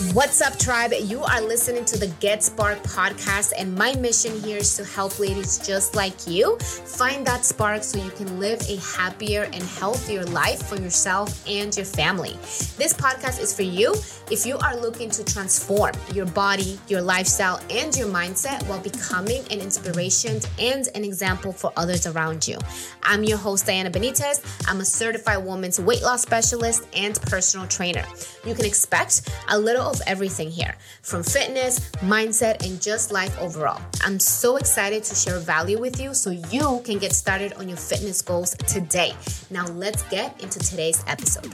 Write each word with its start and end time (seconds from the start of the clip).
What's 0.00 0.40
up, 0.40 0.58
tribe? 0.58 0.94
You 0.98 1.22
are 1.24 1.42
listening 1.42 1.84
to 1.84 1.98
the 1.98 2.06
Get 2.20 2.42
Spark 2.42 2.82
podcast, 2.82 3.52
and 3.58 3.74
my 3.74 3.94
mission 3.96 4.40
here 4.40 4.56
is 4.56 4.74
to 4.78 4.84
help 4.84 5.18
ladies 5.18 5.58
just 5.58 5.94
like 5.94 6.26
you 6.26 6.56
find 6.58 7.26
that 7.26 7.44
spark 7.44 7.84
so 7.84 8.02
you 8.02 8.10
can 8.12 8.40
live 8.40 8.62
a 8.62 8.76
happier 8.96 9.42
and 9.52 9.62
healthier 9.62 10.24
life 10.24 10.62
for 10.62 10.80
yourself 10.80 11.46
and 11.46 11.76
your 11.76 11.84
family. 11.84 12.32
This 12.78 12.94
podcast 12.94 13.42
is 13.42 13.54
for 13.54 13.60
you 13.60 13.94
if 14.30 14.46
you 14.46 14.56
are 14.58 14.74
looking 14.74 15.10
to 15.10 15.22
transform 15.22 15.92
your 16.14 16.26
body, 16.26 16.80
your 16.88 17.02
lifestyle, 17.02 17.60
and 17.68 17.94
your 17.94 18.08
mindset 18.08 18.66
while 18.68 18.80
becoming 18.80 19.42
an 19.50 19.60
inspiration 19.60 20.40
and 20.58 20.88
an 20.94 21.04
example 21.04 21.52
for 21.52 21.74
others 21.76 22.06
around 22.06 22.48
you. 22.48 22.56
I'm 23.02 23.22
your 23.22 23.36
host, 23.36 23.66
Diana 23.66 23.90
Benitez. 23.90 24.40
I'm 24.66 24.80
a 24.80 24.84
certified 24.84 25.44
woman's 25.44 25.78
weight 25.78 26.02
loss 26.02 26.22
specialist 26.22 26.86
and 26.94 27.20
personal 27.22 27.66
trainer. 27.66 28.04
You 28.46 28.54
can 28.54 28.64
expect 28.64 29.28
a 29.50 29.58
little 29.58 29.89
of 29.90 30.00
everything 30.06 30.50
here 30.50 30.74
from 31.02 31.22
fitness, 31.22 31.90
mindset, 31.96 32.64
and 32.64 32.80
just 32.80 33.12
life 33.12 33.36
overall. 33.40 33.80
I'm 34.02 34.20
so 34.20 34.56
excited 34.56 35.04
to 35.04 35.14
share 35.14 35.38
value 35.38 35.80
with 35.80 36.00
you 36.00 36.14
so 36.14 36.30
you 36.30 36.80
can 36.84 36.98
get 36.98 37.12
started 37.12 37.52
on 37.54 37.68
your 37.68 37.78
fitness 37.78 38.22
goals 38.22 38.54
today. 38.66 39.14
Now, 39.50 39.66
let's 39.66 40.02
get 40.04 40.40
into 40.42 40.58
today's 40.60 41.04
episode. 41.06 41.52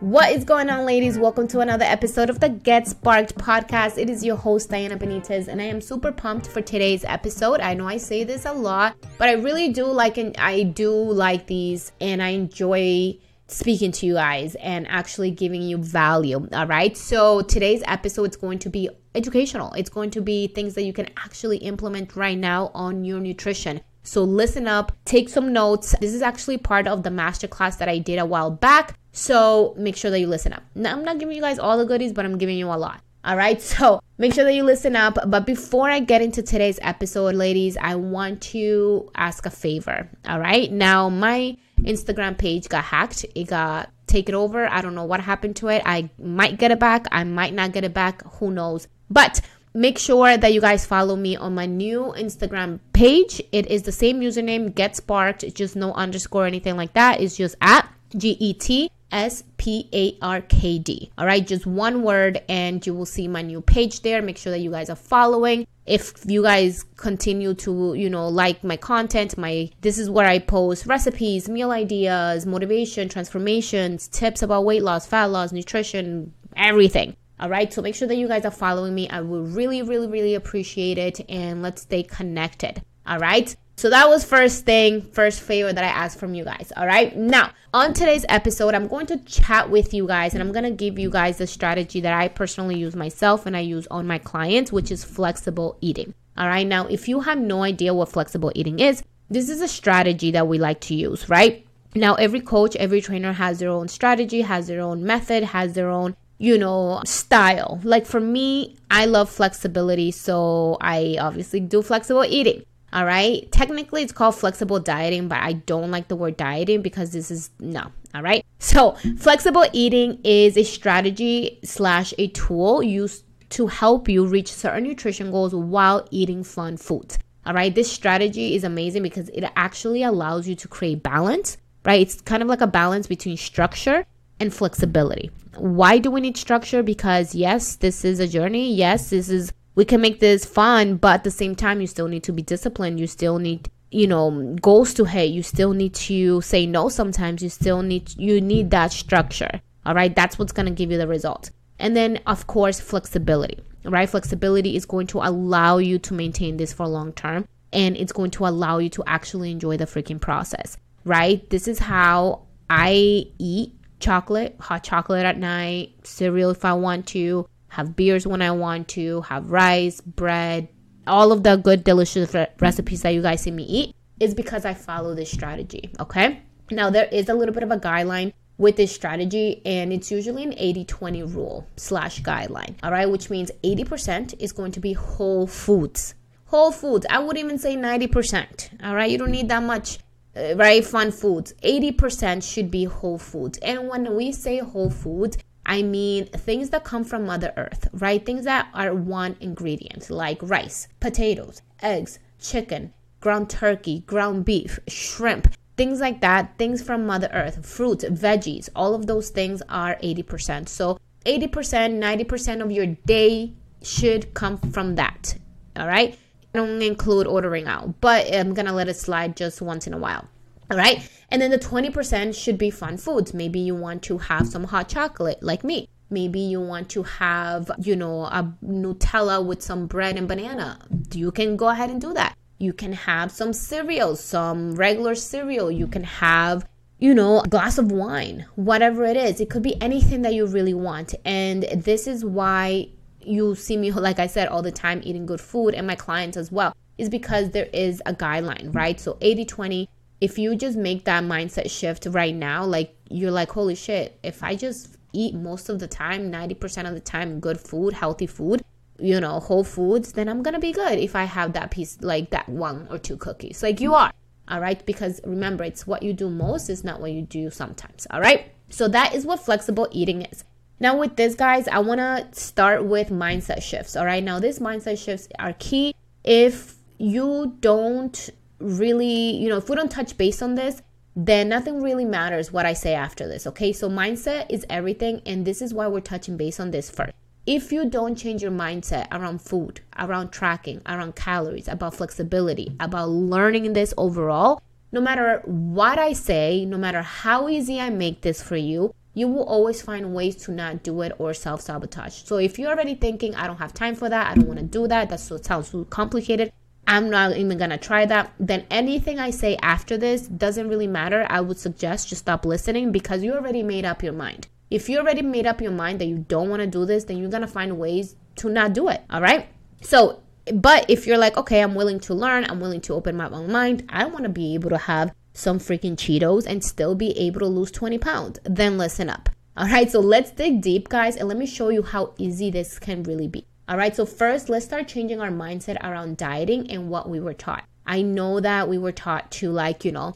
What 0.00 0.30
is 0.30 0.44
going 0.44 0.70
on, 0.70 0.86
ladies? 0.86 1.18
Welcome 1.18 1.48
to 1.48 1.60
another 1.60 1.84
episode 1.84 2.30
of 2.30 2.38
the 2.38 2.48
Get 2.48 2.86
Sparked 2.86 3.34
podcast. 3.34 3.98
It 3.98 4.08
is 4.08 4.24
your 4.24 4.36
host, 4.36 4.70
Diana 4.70 4.96
Benitez, 4.96 5.48
and 5.48 5.60
I 5.60 5.64
am 5.64 5.80
super 5.80 6.12
pumped 6.12 6.46
for 6.46 6.62
today's 6.62 7.04
episode. 7.04 7.58
I 7.60 7.74
know 7.74 7.88
I 7.88 7.96
say 7.96 8.22
this 8.22 8.44
a 8.44 8.52
lot, 8.52 8.94
but 9.18 9.28
I 9.28 9.32
really 9.32 9.72
do 9.72 9.86
like 9.86 10.16
and 10.16 10.36
I 10.36 10.62
do 10.62 10.92
like 10.92 11.48
these, 11.48 11.90
and 12.00 12.22
I 12.22 12.28
enjoy 12.28 13.18
speaking 13.48 13.92
to 13.92 14.06
you 14.06 14.14
guys 14.14 14.54
and 14.56 14.86
actually 14.88 15.30
giving 15.30 15.62
you 15.62 15.78
value. 15.78 16.48
All 16.52 16.66
right. 16.66 16.96
So 16.96 17.42
today's 17.42 17.82
episode 17.86 18.30
is 18.30 18.36
going 18.36 18.58
to 18.60 18.70
be 18.70 18.88
educational. 19.14 19.72
It's 19.74 19.90
going 19.90 20.10
to 20.10 20.20
be 20.20 20.48
things 20.48 20.74
that 20.74 20.82
you 20.82 20.92
can 20.92 21.08
actually 21.16 21.58
implement 21.58 22.16
right 22.16 22.38
now 22.38 22.70
on 22.74 23.04
your 23.04 23.20
nutrition. 23.20 23.80
So 24.02 24.22
listen 24.22 24.68
up, 24.68 24.92
take 25.04 25.28
some 25.28 25.52
notes. 25.52 25.94
This 26.00 26.14
is 26.14 26.22
actually 26.22 26.58
part 26.58 26.86
of 26.86 27.02
the 27.02 27.10
masterclass 27.10 27.78
that 27.78 27.88
I 27.88 27.98
did 27.98 28.18
a 28.18 28.26
while 28.26 28.50
back. 28.50 28.96
So 29.12 29.74
make 29.76 29.96
sure 29.96 30.10
that 30.10 30.20
you 30.20 30.28
listen 30.28 30.52
up. 30.52 30.62
Now, 30.74 30.92
I'm 30.92 31.04
not 31.04 31.18
giving 31.18 31.34
you 31.34 31.42
guys 31.42 31.58
all 31.58 31.76
the 31.76 31.84
goodies, 31.84 32.12
but 32.12 32.24
I'm 32.24 32.38
giving 32.38 32.58
you 32.58 32.66
a 32.66 32.76
lot. 32.76 33.00
All 33.24 33.36
right. 33.36 33.60
So 33.60 34.00
make 34.18 34.32
sure 34.32 34.44
that 34.44 34.54
you 34.54 34.62
listen 34.62 34.94
up. 34.94 35.18
But 35.26 35.46
before 35.46 35.90
I 35.90 35.98
get 35.98 36.22
into 36.22 36.42
today's 36.42 36.78
episode, 36.82 37.34
ladies, 37.34 37.76
I 37.76 37.96
want 37.96 38.40
to 38.42 39.10
ask 39.16 39.44
a 39.46 39.50
favor. 39.50 40.08
All 40.28 40.38
right. 40.38 40.70
Now, 40.70 41.08
my 41.08 41.56
Instagram 41.78 42.36
page 42.36 42.68
got 42.68 42.84
hacked. 42.84 43.24
It 43.34 43.48
got 43.48 43.90
taken 44.06 44.34
over. 44.34 44.66
I 44.66 44.80
don't 44.80 44.94
know 44.94 45.04
what 45.04 45.20
happened 45.20 45.56
to 45.56 45.68
it. 45.68 45.82
I 45.84 46.10
might 46.18 46.58
get 46.58 46.70
it 46.70 46.78
back. 46.78 47.06
I 47.10 47.24
might 47.24 47.54
not 47.54 47.72
get 47.72 47.84
it 47.84 47.94
back. 47.94 48.22
Who 48.34 48.50
knows? 48.50 48.88
But 49.10 49.40
make 49.74 49.98
sure 49.98 50.36
that 50.36 50.52
you 50.52 50.60
guys 50.60 50.86
follow 50.86 51.16
me 51.16 51.36
on 51.36 51.54
my 51.54 51.66
new 51.66 52.14
Instagram 52.16 52.80
page. 52.92 53.42
It 53.52 53.66
is 53.66 53.82
the 53.82 53.92
same 53.92 54.20
username, 54.20 54.74
Get 54.74 54.96
Sparked, 54.96 55.54
just 55.54 55.76
no 55.76 55.92
underscore 55.92 56.44
or 56.44 56.46
anything 56.46 56.76
like 56.76 56.94
that. 56.94 57.20
It's 57.20 57.36
just 57.36 57.56
at 57.60 57.88
G 58.16 58.36
E 58.40 58.54
T 58.54 58.90
S 59.12 59.44
P 59.56 59.88
A 59.92 60.16
R 60.22 60.40
K 60.40 60.78
D. 60.78 61.10
All 61.16 61.26
right, 61.26 61.46
just 61.46 61.66
one 61.66 62.02
word, 62.02 62.42
and 62.48 62.84
you 62.86 62.94
will 62.94 63.06
see 63.06 63.28
my 63.28 63.42
new 63.42 63.60
page 63.60 64.02
there. 64.02 64.22
Make 64.22 64.38
sure 64.38 64.50
that 64.50 64.58
you 64.58 64.70
guys 64.70 64.90
are 64.90 64.96
following. 64.96 65.66
If 65.86 66.24
you 66.26 66.42
guys 66.42 66.84
continue 66.96 67.54
to, 67.54 67.94
you 67.94 68.10
know, 68.10 68.28
like 68.28 68.64
my 68.64 68.76
content, 68.76 69.38
my 69.38 69.70
this 69.80 69.98
is 69.98 70.10
where 70.10 70.26
I 70.26 70.40
post 70.40 70.86
recipes, 70.86 71.48
meal 71.48 71.70
ideas, 71.70 72.46
motivation, 72.46 73.08
transformations, 73.08 74.08
tips 74.08 74.42
about 74.42 74.64
weight 74.64 74.82
loss, 74.82 75.06
fat 75.06 75.26
loss, 75.26 75.52
nutrition, 75.52 76.32
everything. 76.56 77.16
All 77.38 77.50
right, 77.50 77.72
so 77.72 77.82
make 77.82 77.94
sure 77.94 78.08
that 78.08 78.16
you 78.16 78.28
guys 78.28 78.44
are 78.46 78.50
following 78.50 78.94
me. 78.94 79.08
I 79.10 79.20
would 79.20 79.54
really, 79.54 79.82
really, 79.82 80.08
really 80.08 80.34
appreciate 80.34 80.98
it, 80.98 81.20
and 81.28 81.62
let's 81.62 81.82
stay 81.82 82.02
connected. 82.02 82.82
All 83.06 83.18
right. 83.18 83.54
So 83.78 83.90
that 83.90 84.08
was 84.08 84.24
first 84.24 84.64
thing, 84.64 85.02
first 85.02 85.42
favor 85.42 85.70
that 85.70 85.84
I 85.84 85.88
asked 85.88 86.18
from 86.18 86.34
you 86.34 86.44
guys. 86.44 86.72
All 86.78 86.86
right. 86.86 87.14
Now, 87.14 87.50
on 87.74 87.92
today's 87.92 88.24
episode, 88.30 88.74
I'm 88.74 88.88
going 88.88 89.04
to 89.06 89.18
chat 89.18 89.68
with 89.68 89.92
you 89.92 90.06
guys 90.06 90.32
and 90.32 90.42
I'm 90.42 90.50
going 90.50 90.64
to 90.64 90.70
give 90.70 90.98
you 90.98 91.10
guys 91.10 91.36
the 91.36 91.46
strategy 91.46 92.00
that 92.00 92.14
I 92.14 92.28
personally 92.28 92.78
use 92.78 92.96
myself 92.96 93.44
and 93.44 93.54
I 93.54 93.60
use 93.60 93.86
on 93.88 94.06
my 94.06 94.16
clients, 94.16 94.72
which 94.72 94.90
is 94.90 95.04
flexible 95.04 95.76
eating. 95.82 96.14
All 96.38 96.48
right. 96.48 96.66
Now, 96.66 96.86
if 96.86 97.06
you 97.06 97.20
have 97.20 97.38
no 97.38 97.64
idea 97.64 97.92
what 97.92 98.08
flexible 98.08 98.50
eating 98.54 98.80
is, 98.80 99.02
this 99.28 99.50
is 99.50 99.60
a 99.60 99.68
strategy 99.68 100.30
that 100.30 100.48
we 100.48 100.58
like 100.58 100.80
to 100.82 100.94
use, 100.94 101.28
right? 101.28 101.66
Now, 101.94 102.14
every 102.14 102.40
coach, 102.40 102.76
every 102.76 103.02
trainer 103.02 103.34
has 103.34 103.58
their 103.58 103.70
own 103.70 103.88
strategy, 103.88 104.40
has 104.40 104.68
their 104.68 104.80
own 104.80 105.04
method, 105.04 105.44
has 105.44 105.74
their 105.74 105.90
own 105.90 106.16
you 106.38 106.58
know, 106.58 107.02
style. 107.04 107.80
Like 107.82 108.06
for 108.06 108.20
me, 108.20 108.76
I 108.90 109.06
love 109.06 109.30
flexibility, 109.30 110.10
so 110.10 110.76
I 110.80 111.16
obviously 111.18 111.60
do 111.60 111.82
flexible 111.82 112.24
eating. 112.24 112.64
All 112.96 113.04
right. 113.04 113.52
Technically, 113.52 114.00
it's 114.00 114.12
called 114.12 114.36
flexible 114.36 114.80
dieting, 114.80 115.28
but 115.28 115.42
I 115.42 115.52
don't 115.52 115.90
like 115.90 116.08
the 116.08 116.16
word 116.16 116.38
dieting 116.38 116.80
because 116.80 117.12
this 117.12 117.30
is 117.30 117.50
no. 117.60 117.92
All 118.14 118.22
right. 118.22 118.42
So, 118.58 118.92
flexible 119.18 119.66
eating 119.74 120.18
is 120.24 120.56
a 120.56 120.64
strategy 120.64 121.60
slash 121.62 122.14
a 122.16 122.28
tool 122.28 122.82
used 122.82 123.24
to 123.50 123.66
help 123.66 124.08
you 124.08 124.24
reach 124.24 124.50
certain 124.50 124.84
nutrition 124.84 125.30
goals 125.30 125.54
while 125.54 126.08
eating 126.10 126.42
fun 126.42 126.78
foods. 126.78 127.18
All 127.44 127.52
right. 127.52 127.74
This 127.74 127.92
strategy 127.92 128.54
is 128.54 128.64
amazing 128.64 129.02
because 129.02 129.28
it 129.28 129.44
actually 129.56 130.02
allows 130.02 130.48
you 130.48 130.54
to 130.54 130.66
create 130.66 131.02
balance, 131.02 131.58
right? 131.84 132.00
It's 132.00 132.22
kind 132.22 132.42
of 132.42 132.48
like 132.48 132.62
a 132.62 132.66
balance 132.66 133.06
between 133.06 133.36
structure 133.36 134.06
and 134.40 134.54
flexibility. 134.54 135.30
Why 135.58 135.98
do 135.98 136.10
we 136.10 136.22
need 136.22 136.38
structure? 136.38 136.82
Because, 136.82 137.34
yes, 137.34 137.76
this 137.76 138.06
is 138.06 138.20
a 138.20 138.26
journey. 138.26 138.72
Yes, 138.72 139.10
this 139.10 139.28
is 139.28 139.52
we 139.76 139.84
can 139.84 140.00
make 140.00 140.18
this 140.18 140.44
fun, 140.44 140.96
but 140.96 141.14
at 141.14 141.24
the 141.24 141.30
same 141.30 141.54
time, 141.54 141.80
you 141.80 141.86
still 141.86 142.08
need 142.08 142.24
to 142.24 142.32
be 142.32 142.42
disciplined. 142.42 142.98
You 142.98 143.06
still 143.06 143.38
need 143.38 143.70
you 143.92 144.08
know 144.08 144.56
goals 144.60 144.92
to 144.94 145.04
hit. 145.04 145.30
You 145.30 145.44
still 145.44 145.72
need 145.72 145.94
to 145.94 146.40
say 146.40 146.66
no 146.66 146.88
sometimes. 146.88 147.42
You 147.42 147.48
still 147.48 147.82
need 147.82 148.18
you 148.18 148.40
need 148.40 148.70
that 148.70 148.92
structure. 148.92 149.60
All 149.84 149.94
right? 149.94 150.14
That's 150.14 150.38
what's 150.38 150.52
going 150.52 150.66
to 150.66 150.72
give 150.72 150.90
you 150.90 150.98
the 150.98 151.06
result. 151.06 151.50
And 151.78 151.94
then 151.94 152.20
of 152.26 152.48
course 152.48 152.80
flexibility 152.80 153.62
right? 153.90 154.08
Flexibility 154.08 154.76
is 154.76 154.84
going 154.84 155.06
to 155.08 155.18
allow 155.18 155.78
you 155.78 155.98
to 156.00 156.14
maintain 156.14 156.56
this 156.56 156.72
for 156.72 156.86
long 156.86 157.12
term 157.12 157.46
and 157.72 157.96
it's 157.96 158.12
going 158.12 158.30
to 158.32 158.46
allow 158.46 158.78
you 158.78 158.88
to 158.90 159.04
actually 159.06 159.50
enjoy 159.50 159.76
the 159.76 159.86
freaking 159.86 160.20
process 160.20 160.76
right? 161.04 161.48
This 161.50 161.68
is 161.68 161.78
how 161.78 162.42
i 162.68 163.24
eat 163.38 163.72
chocolate 164.00 164.56
hot 164.58 164.82
chocolate 164.82 165.24
at 165.24 165.38
night 165.38 165.94
cereal 166.02 166.50
if 166.50 166.64
i 166.64 166.72
want 166.72 167.06
to 167.06 167.48
have 167.76 167.94
beers 167.94 168.26
when 168.26 168.40
I 168.40 168.52
want 168.52 168.88
to, 168.88 169.20
have 169.20 169.50
rice, 169.50 170.00
bread, 170.00 170.68
all 171.06 171.30
of 171.30 171.42
the 171.42 171.56
good, 171.56 171.84
delicious 171.84 172.32
re- 172.32 172.48
recipes 172.58 173.02
that 173.02 173.10
you 173.10 173.20
guys 173.20 173.42
see 173.42 173.50
me 173.50 173.64
eat 173.64 173.94
is 174.18 174.34
because 174.34 174.64
I 174.64 174.72
follow 174.72 175.14
this 175.14 175.30
strategy. 175.30 175.90
Okay. 176.00 176.40
Now, 176.70 176.88
there 176.88 177.04
is 177.12 177.28
a 177.28 177.34
little 177.34 177.52
bit 177.52 177.62
of 177.62 177.70
a 177.70 177.76
guideline 177.76 178.32
with 178.56 178.76
this 178.76 178.94
strategy, 178.94 179.60
and 179.66 179.92
it's 179.92 180.10
usually 180.10 180.42
an 180.42 180.54
80 180.56 180.86
20 180.86 181.22
rule 181.24 181.66
slash 181.76 182.22
guideline. 182.22 182.76
All 182.82 182.90
right. 182.90 183.10
Which 183.10 183.28
means 183.28 183.50
80% 183.62 184.40
is 184.40 184.52
going 184.52 184.72
to 184.72 184.80
be 184.80 184.94
whole 184.94 185.46
foods. 185.46 186.14
Whole 186.46 186.72
foods. 186.72 187.04
I 187.10 187.18
would 187.18 187.36
even 187.36 187.58
say 187.58 187.76
90%. 187.76 188.84
All 188.86 188.94
right. 188.94 189.10
You 189.10 189.18
don't 189.18 189.32
need 189.32 189.50
that 189.50 189.62
much 189.62 189.98
uh, 190.34 190.54
right 190.56 190.84
fun 190.84 191.10
foods 191.10 191.54
80% 191.62 192.42
should 192.42 192.70
be 192.70 192.84
whole 192.84 193.16
foods 193.16 193.56
and 193.58 193.88
when 193.88 194.14
we 194.14 194.32
say 194.32 194.58
whole 194.58 194.90
foods 194.90 195.38
I 195.66 195.82
mean 195.82 196.26
things 196.26 196.70
that 196.70 196.84
come 196.84 197.04
from 197.04 197.26
Mother 197.26 197.52
Earth, 197.56 197.88
right? 197.92 198.24
Things 198.24 198.44
that 198.44 198.68
are 198.72 198.94
one 198.94 199.36
ingredient, 199.40 200.08
like 200.08 200.38
rice, 200.40 200.88
potatoes, 201.00 201.60
eggs, 201.82 202.18
chicken, 202.40 202.94
ground 203.20 203.50
turkey, 203.50 204.00
ground 204.06 204.44
beef, 204.44 204.78
shrimp, 204.86 205.52
things 205.76 206.00
like 206.00 206.20
that, 206.20 206.56
things 206.56 206.82
from 206.82 207.06
Mother 207.06 207.28
Earth, 207.32 207.66
fruits, 207.66 208.04
veggies, 208.04 208.68
all 208.76 208.94
of 208.94 209.06
those 209.06 209.30
things 209.30 209.60
are 209.68 209.96
80%. 209.96 210.68
So 210.68 210.98
80%, 211.24 211.98
90% 211.98 212.62
of 212.62 212.70
your 212.70 212.86
day 212.86 213.52
should 213.82 214.32
come 214.34 214.58
from 214.58 214.94
that. 214.94 215.36
All 215.76 215.88
right. 215.88 216.16
I 216.54 216.58
don't 216.58 216.80
include 216.80 217.26
ordering 217.26 217.66
out, 217.66 218.00
but 218.00 218.32
I'm 218.32 218.54
going 218.54 218.66
to 218.66 218.72
let 218.72 218.88
it 218.88 218.96
slide 218.96 219.36
just 219.36 219.60
once 219.60 219.86
in 219.86 219.92
a 219.92 219.98
while. 219.98 220.26
All 220.70 220.76
right. 220.76 221.08
And 221.30 221.40
then 221.40 221.50
the 221.50 221.58
20% 221.58 222.34
should 222.34 222.58
be 222.58 222.70
fun 222.70 222.96
foods. 222.96 223.34
Maybe 223.34 223.60
you 223.60 223.74
want 223.74 224.02
to 224.04 224.18
have 224.18 224.46
some 224.46 224.64
hot 224.64 224.88
chocolate 224.88 225.42
like 225.42 225.64
me. 225.64 225.88
Maybe 226.10 226.40
you 226.40 226.60
want 226.60 226.88
to 226.90 227.02
have, 227.02 227.70
you 227.78 227.96
know, 227.96 228.24
a 228.24 228.52
Nutella 228.64 229.44
with 229.44 229.62
some 229.62 229.86
bread 229.86 230.16
and 230.16 230.28
banana. 230.28 230.78
You 231.12 231.32
can 231.32 231.56
go 231.56 231.68
ahead 231.68 231.90
and 231.90 232.00
do 232.00 232.12
that. 232.14 232.36
You 232.58 232.72
can 232.72 232.92
have 232.92 233.32
some 233.32 233.52
cereal, 233.52 234.16
some 234.16 234.76
regular 234.76 235.14
cereal. 235.14 235.70
You 235.70 235.86
can 235.88 236.04
have, 236.04 236.66
you 236.98 237.12
know, 237.14 237.40
a 237.40 237.48
glass 237.48 237.76
of 237.78 237.90
wine, 237.90 238.46
whatever 238.54 239.04
it 239.04 239.16
is. 239.16 239.40
It 239.40 239.50
could 239.50 239.62
be 239.62 239.80
anything 239.82 240.22
that 240.22 240.34
you 240.34 240.46
really 240.46 240.74
want. 240.74 241.14
And 241.24 241.64
this 241.64 242.06
is 242.06 242.24
why 242.24 242.88
you 243.20 243.56
see 243.56 243.76
me, 243.76 243.90
like 244.08 244.20
I 244.20 244.28
said, 244.28 244.48
all 244.48 244.62
the 244.62 244.72
time 244.72 245.00
eating 245.04 245.26
good 245.26 245.40
food 245.40 245.74
and 245.74 245.86
my 245.86 245.96
clients 245.96 246.36
as 246.36 246.52
well, 246.52 246.74
is 246.98 247.08
because 247.08 247.50
there 247.50 247.68
is 247.72 248.00
a 248.06 248.14
guideline, 248.14 248.74
right? 248.74 248.98
So 248.98 249.18
80 249.20 249.44
20 249.44 249.88
if 250.20 250.38
you 250.38 250.56
just 250.56 250.76
make 250.76 251.04
that 251.04 251.24
mindset 251.24 251.70
shift 251.70 252.06
right 252.06 252.34
now, 252.34 252.64
like 252.64 252.94
you're 253.10 253.30
like, 253.30 253.50
holy 253.50 253.74
shit, 253.74 254.18
if 254.22 254.42
I 254.42 254.56
just 254.56 254.96
eat 255.12 255.34
most 255.34 255.68
of 255.68 255.78
the 255.78 255.86
time, 255.86 256.30
90% 256.30 256.88
of 256.88 256.94
the 256.94 257.00
time, 257.00 257.40
good 257.40 257.60
food, 257.60 257.92
healthy 257.94 258.26
food, 258.26 258.62
you 258.98 259.20
know, 259.20 259.40
whole 259.40 259.64
foods, 259.64 260.12
then 260.12 260.28
I'm 260.28 260.42
gonna 260.42 260.58
be 260.58 260.72
good 260.72 260.98
if 260.98 261.14
I 261.14 261.24
have 261.24 261.52
that 261.52 261.70
piece, 261.70 261.98
like 262.00 262.30
that 262.30 262.48
one 262.48 262.88
or 262.90 262.98
two 262.98 263.16
cookies, 263.16 263.62
like 263.62 263.80
you 263.80 263.94
are. 263.94 264.12
All 264.48 264.60
right. 264.60 264.84
Because 264.86 265.20
remember, 265.24 265.64
it's 265.64 265.86
what 265.86 266.02
you 266.02 266.12
do 266.12 266.30
most, 266.30 266.68
is 266.68 266.84
not 266.84 267.00
what 267.00 267.12
you 267.12 267.22
do 267.22 267.50
sometimes. 267.50 268.06
All 268.10 268.20
right. 268.20 268.52
So 268.68 268.88
that 268.88 269.14
is 269.14 269.26
what 269.26 269.40
flexible 269.40 269.88
eating 269.90 270.22
is. 270.22 270.44
Now, 270.78 270.96
with 270.96 271.16
this, 271.16 271.34
guys, 271.34 271.66
I 271.68 271.78
wanna 271.80 272.28
start 272.32 272.84
with 272.84 273.08
mindset 273.10 273.62
shifts. 273.62 273.96
All 273.96 274.06
right. 274.06 274.22
Now, 274.22 274.38
these 274.38 274.58
mindset 274.58 275.02
shifts 275.02 275.28
are 275.38 275.54
key. 275.54 275.94
If 276.22 276.74
you 276.98 277.56
don't 277.60 278.30
really, 278.58 279.36
you 279.36 279.48
know, 279.48 279.56
if 279.56 279.68
we 279.68 279.76
don't 279.76 279.90
touch 279.90 280.16
base 280.16 280.42
on 280.42 280.54
this, 280.54 280.82
then 281.14 281.48
nothing 281.48 281.82
really 281.82 282.04
matters 282.04 282.52
what 282.52 282.66
I 282.66 282.72
say 282.72 282.94
after 282.94 283.26
this. 283.26 283.46
Okay. 283.46 283.72
So, 283.72 283.88
mindset 283.88 284.46
is 284.50 284.66
everything. 284.68 285.22
And 285.24 285.46
this 285.46 285.62
is 285.62 285.72
why 285.72 285.86
we're 285.86 286.00
touching 286.00 286.36
base 286.36 286.60
on 286.60 286.70
this 286.70 286.90
first 286.90 287.12
if 287.46 287.70
you 287.70 287.88
don't 287.88 288.16
change 288.16 288.42
your 288.42 288.50
mindset 288.50 289.06
around 289.12 289.40
food, 289.40 289.80
around 289.96 290.30
tracking, 290.30 290.82
around 290.84 291.14
calories, 291.14 291.68
about 291.68 291.94
flexibility, 291.94 292.74
about 292.80 293.08
learning 293.08 293.72
this 293.72 293.94
overall, 293.96 294.60
no 294.90 295.00
matter 295.00 295.42
what 295.44 295.98
I 295.98 296.12
say, 296.12 296.64
no 296.64 296.76
matter 296.76 297.02
how 297.02 297.48
easy 297.48 297.80
I 297.80 297.90
make 297.90 298.22
this 298.22 298.42
for 298.42 298.56
you, 298.56 298.92
you 299.14 299.28
will 299.28 299.44
always 299.44 299.80
find 299.80 300.12
ways 300.12 300.36
to 300.44 300.52
not 300.52 300.82
do 300.82 301.00
it 301.02 301.12
or 301.18 301.32
self 301.32 301.60
sabotage. 301.60 302.24
So 302.24 302.36
if 302.36 302.58
you're 302.58 302.70
already 302.70 302.96
thinking, 302.96 303.34
I 303.34 303.46
don't 303.46 303.58
have 303.58 303.72
time 303.72 303.94
for 303.94 304.08
that, 304.08 304.30
I 304.30 304.34
don't 304.34 304.48
want 304.48 304.58
to 304.58 304.66
do 304.66 304.88
that, 304.88 305.08
that 305.08 305.20
sounds 305.20 305.70
too 305.70 305.86
complicated, 305.88 306.52
I'm 306.86 307.10
not 307.10 307.36
even 307.36 307.58
gonna 307.58 307.78
try 307.78 308.06
that, 308.06 308.32
then 308.38 308.64
anything 308.70 309.18
I 309.18 309.30
say 309.30 309.56
after 309.62 309.96
this 309.96 310.28
doesn't 310.28 310.68
really 310.68 310.86
matter. 310.86 311.26
I 311.28 311.40
would 311.40 311.58
suggest 311.58 312.08
just 312.08 312.22
stop 312.22 312.46
listening 312.46 312.92
because 312.92 313.22
you 313.22 313.34
already 313.34 313.62
made 313.62 313.84
up 313.84 314.02
your 314.02 314.12
mind. 314.12 314.46
If 314.70 314.88
you 314.88 314.98
already 314.98 315.22
made 315.22 315.46
up 315.46 315.60
your 315.60 315.72
mind 315.72 316.00
that 316.00 316.06
you 316.06 316.18
don't 316.18 316.48
want 316.48 316.60
to 316.60 316.66
do 316.66 316.84
this, 316.84 317.04
then 317.04 317.18
you're 317.18 317.30
to 317.30 317.46
find 317.46 317.78
ways 317.78 318.16
to 318.36 318.48
not 318.48 318.72
do 318.72 318.88
it. 318.88 319.02
All 319.10 319.20
right. 319.20 319.48
So, 319.80 320.22
but 320.52 320.88
if 320.88 321.06
you're 321.06 321.18
like, 321.18 321.36
okay, 321.36 321.60
I'm 321.62 321.74
willing 321.74 322.00
to 322.00 322.14
learn, 322.14 322.44
I'm 322.44 322.60
willing 322.60 322.80
to 322.82 322.94
open 322.94 323.16
my 323.16 323.28
own 323.30 323.50
mind, 323.50 323.84
I 323.88 324.06
want 324.06 324.24
to 324.24 324.28
be 324.28 324.54
able 324.54 324.70
to 324.70 324.78
have 324.78 325.12
some 325.34 325.58
freaking 325.58 325.96
Cheetos 325.96 326.46
and 326.46 326.64
still 326.64 326.94
be 326.94 327.16
able 327.18 327.40
to 327.40 327.46
lose 327.46 327.70
20 327.70 327.98
pounds, 327.98 328.38
then 328.44 328.78
listen 328.78 329.10
up. 329.10 329.28
All 329.56 329.66
right. 329.66 329.90
So 329.90 330.00
let's 330.00 330.30
dig 330.30 330.60
deep, 330.60 330.88
guys, 330.88 331.16
and 331.16 331.28
let 331.28 331.38
me 331.38 331.46
show 331.46 331.70
you 331.70 331.82
how 331.82 332.14
easy 332.18 332.50
this 332.50 332.78
can 332.78 333.02
really 333.04 333.28
be. 333.28 333.46
All 333.68 333.76
right. 333.76 333.94
So, 333.96 334.06
first, 334.06 334.48
let's 334.48 334.64
start 334.64 334.86
changing 334.88 335.20
our 335.20 335.30
mindset 335.30 335.82
around 335.82 336.16
dieting 336.16 336.70
and 336.70 336.88
what 336.88 337.08
we 337.08 337.18
were 337.20 337.34
taught. 337.34 337.64
I 337.86 338.02
know 338.02 338.40
that 338.40 338.68
we 338.68 338.78
were 338.78 338.92
taught 338.92 339.30
to, 339.32 339.50
like, 339.50 339.84
you 339.84 339.92
know, 339.92 340.14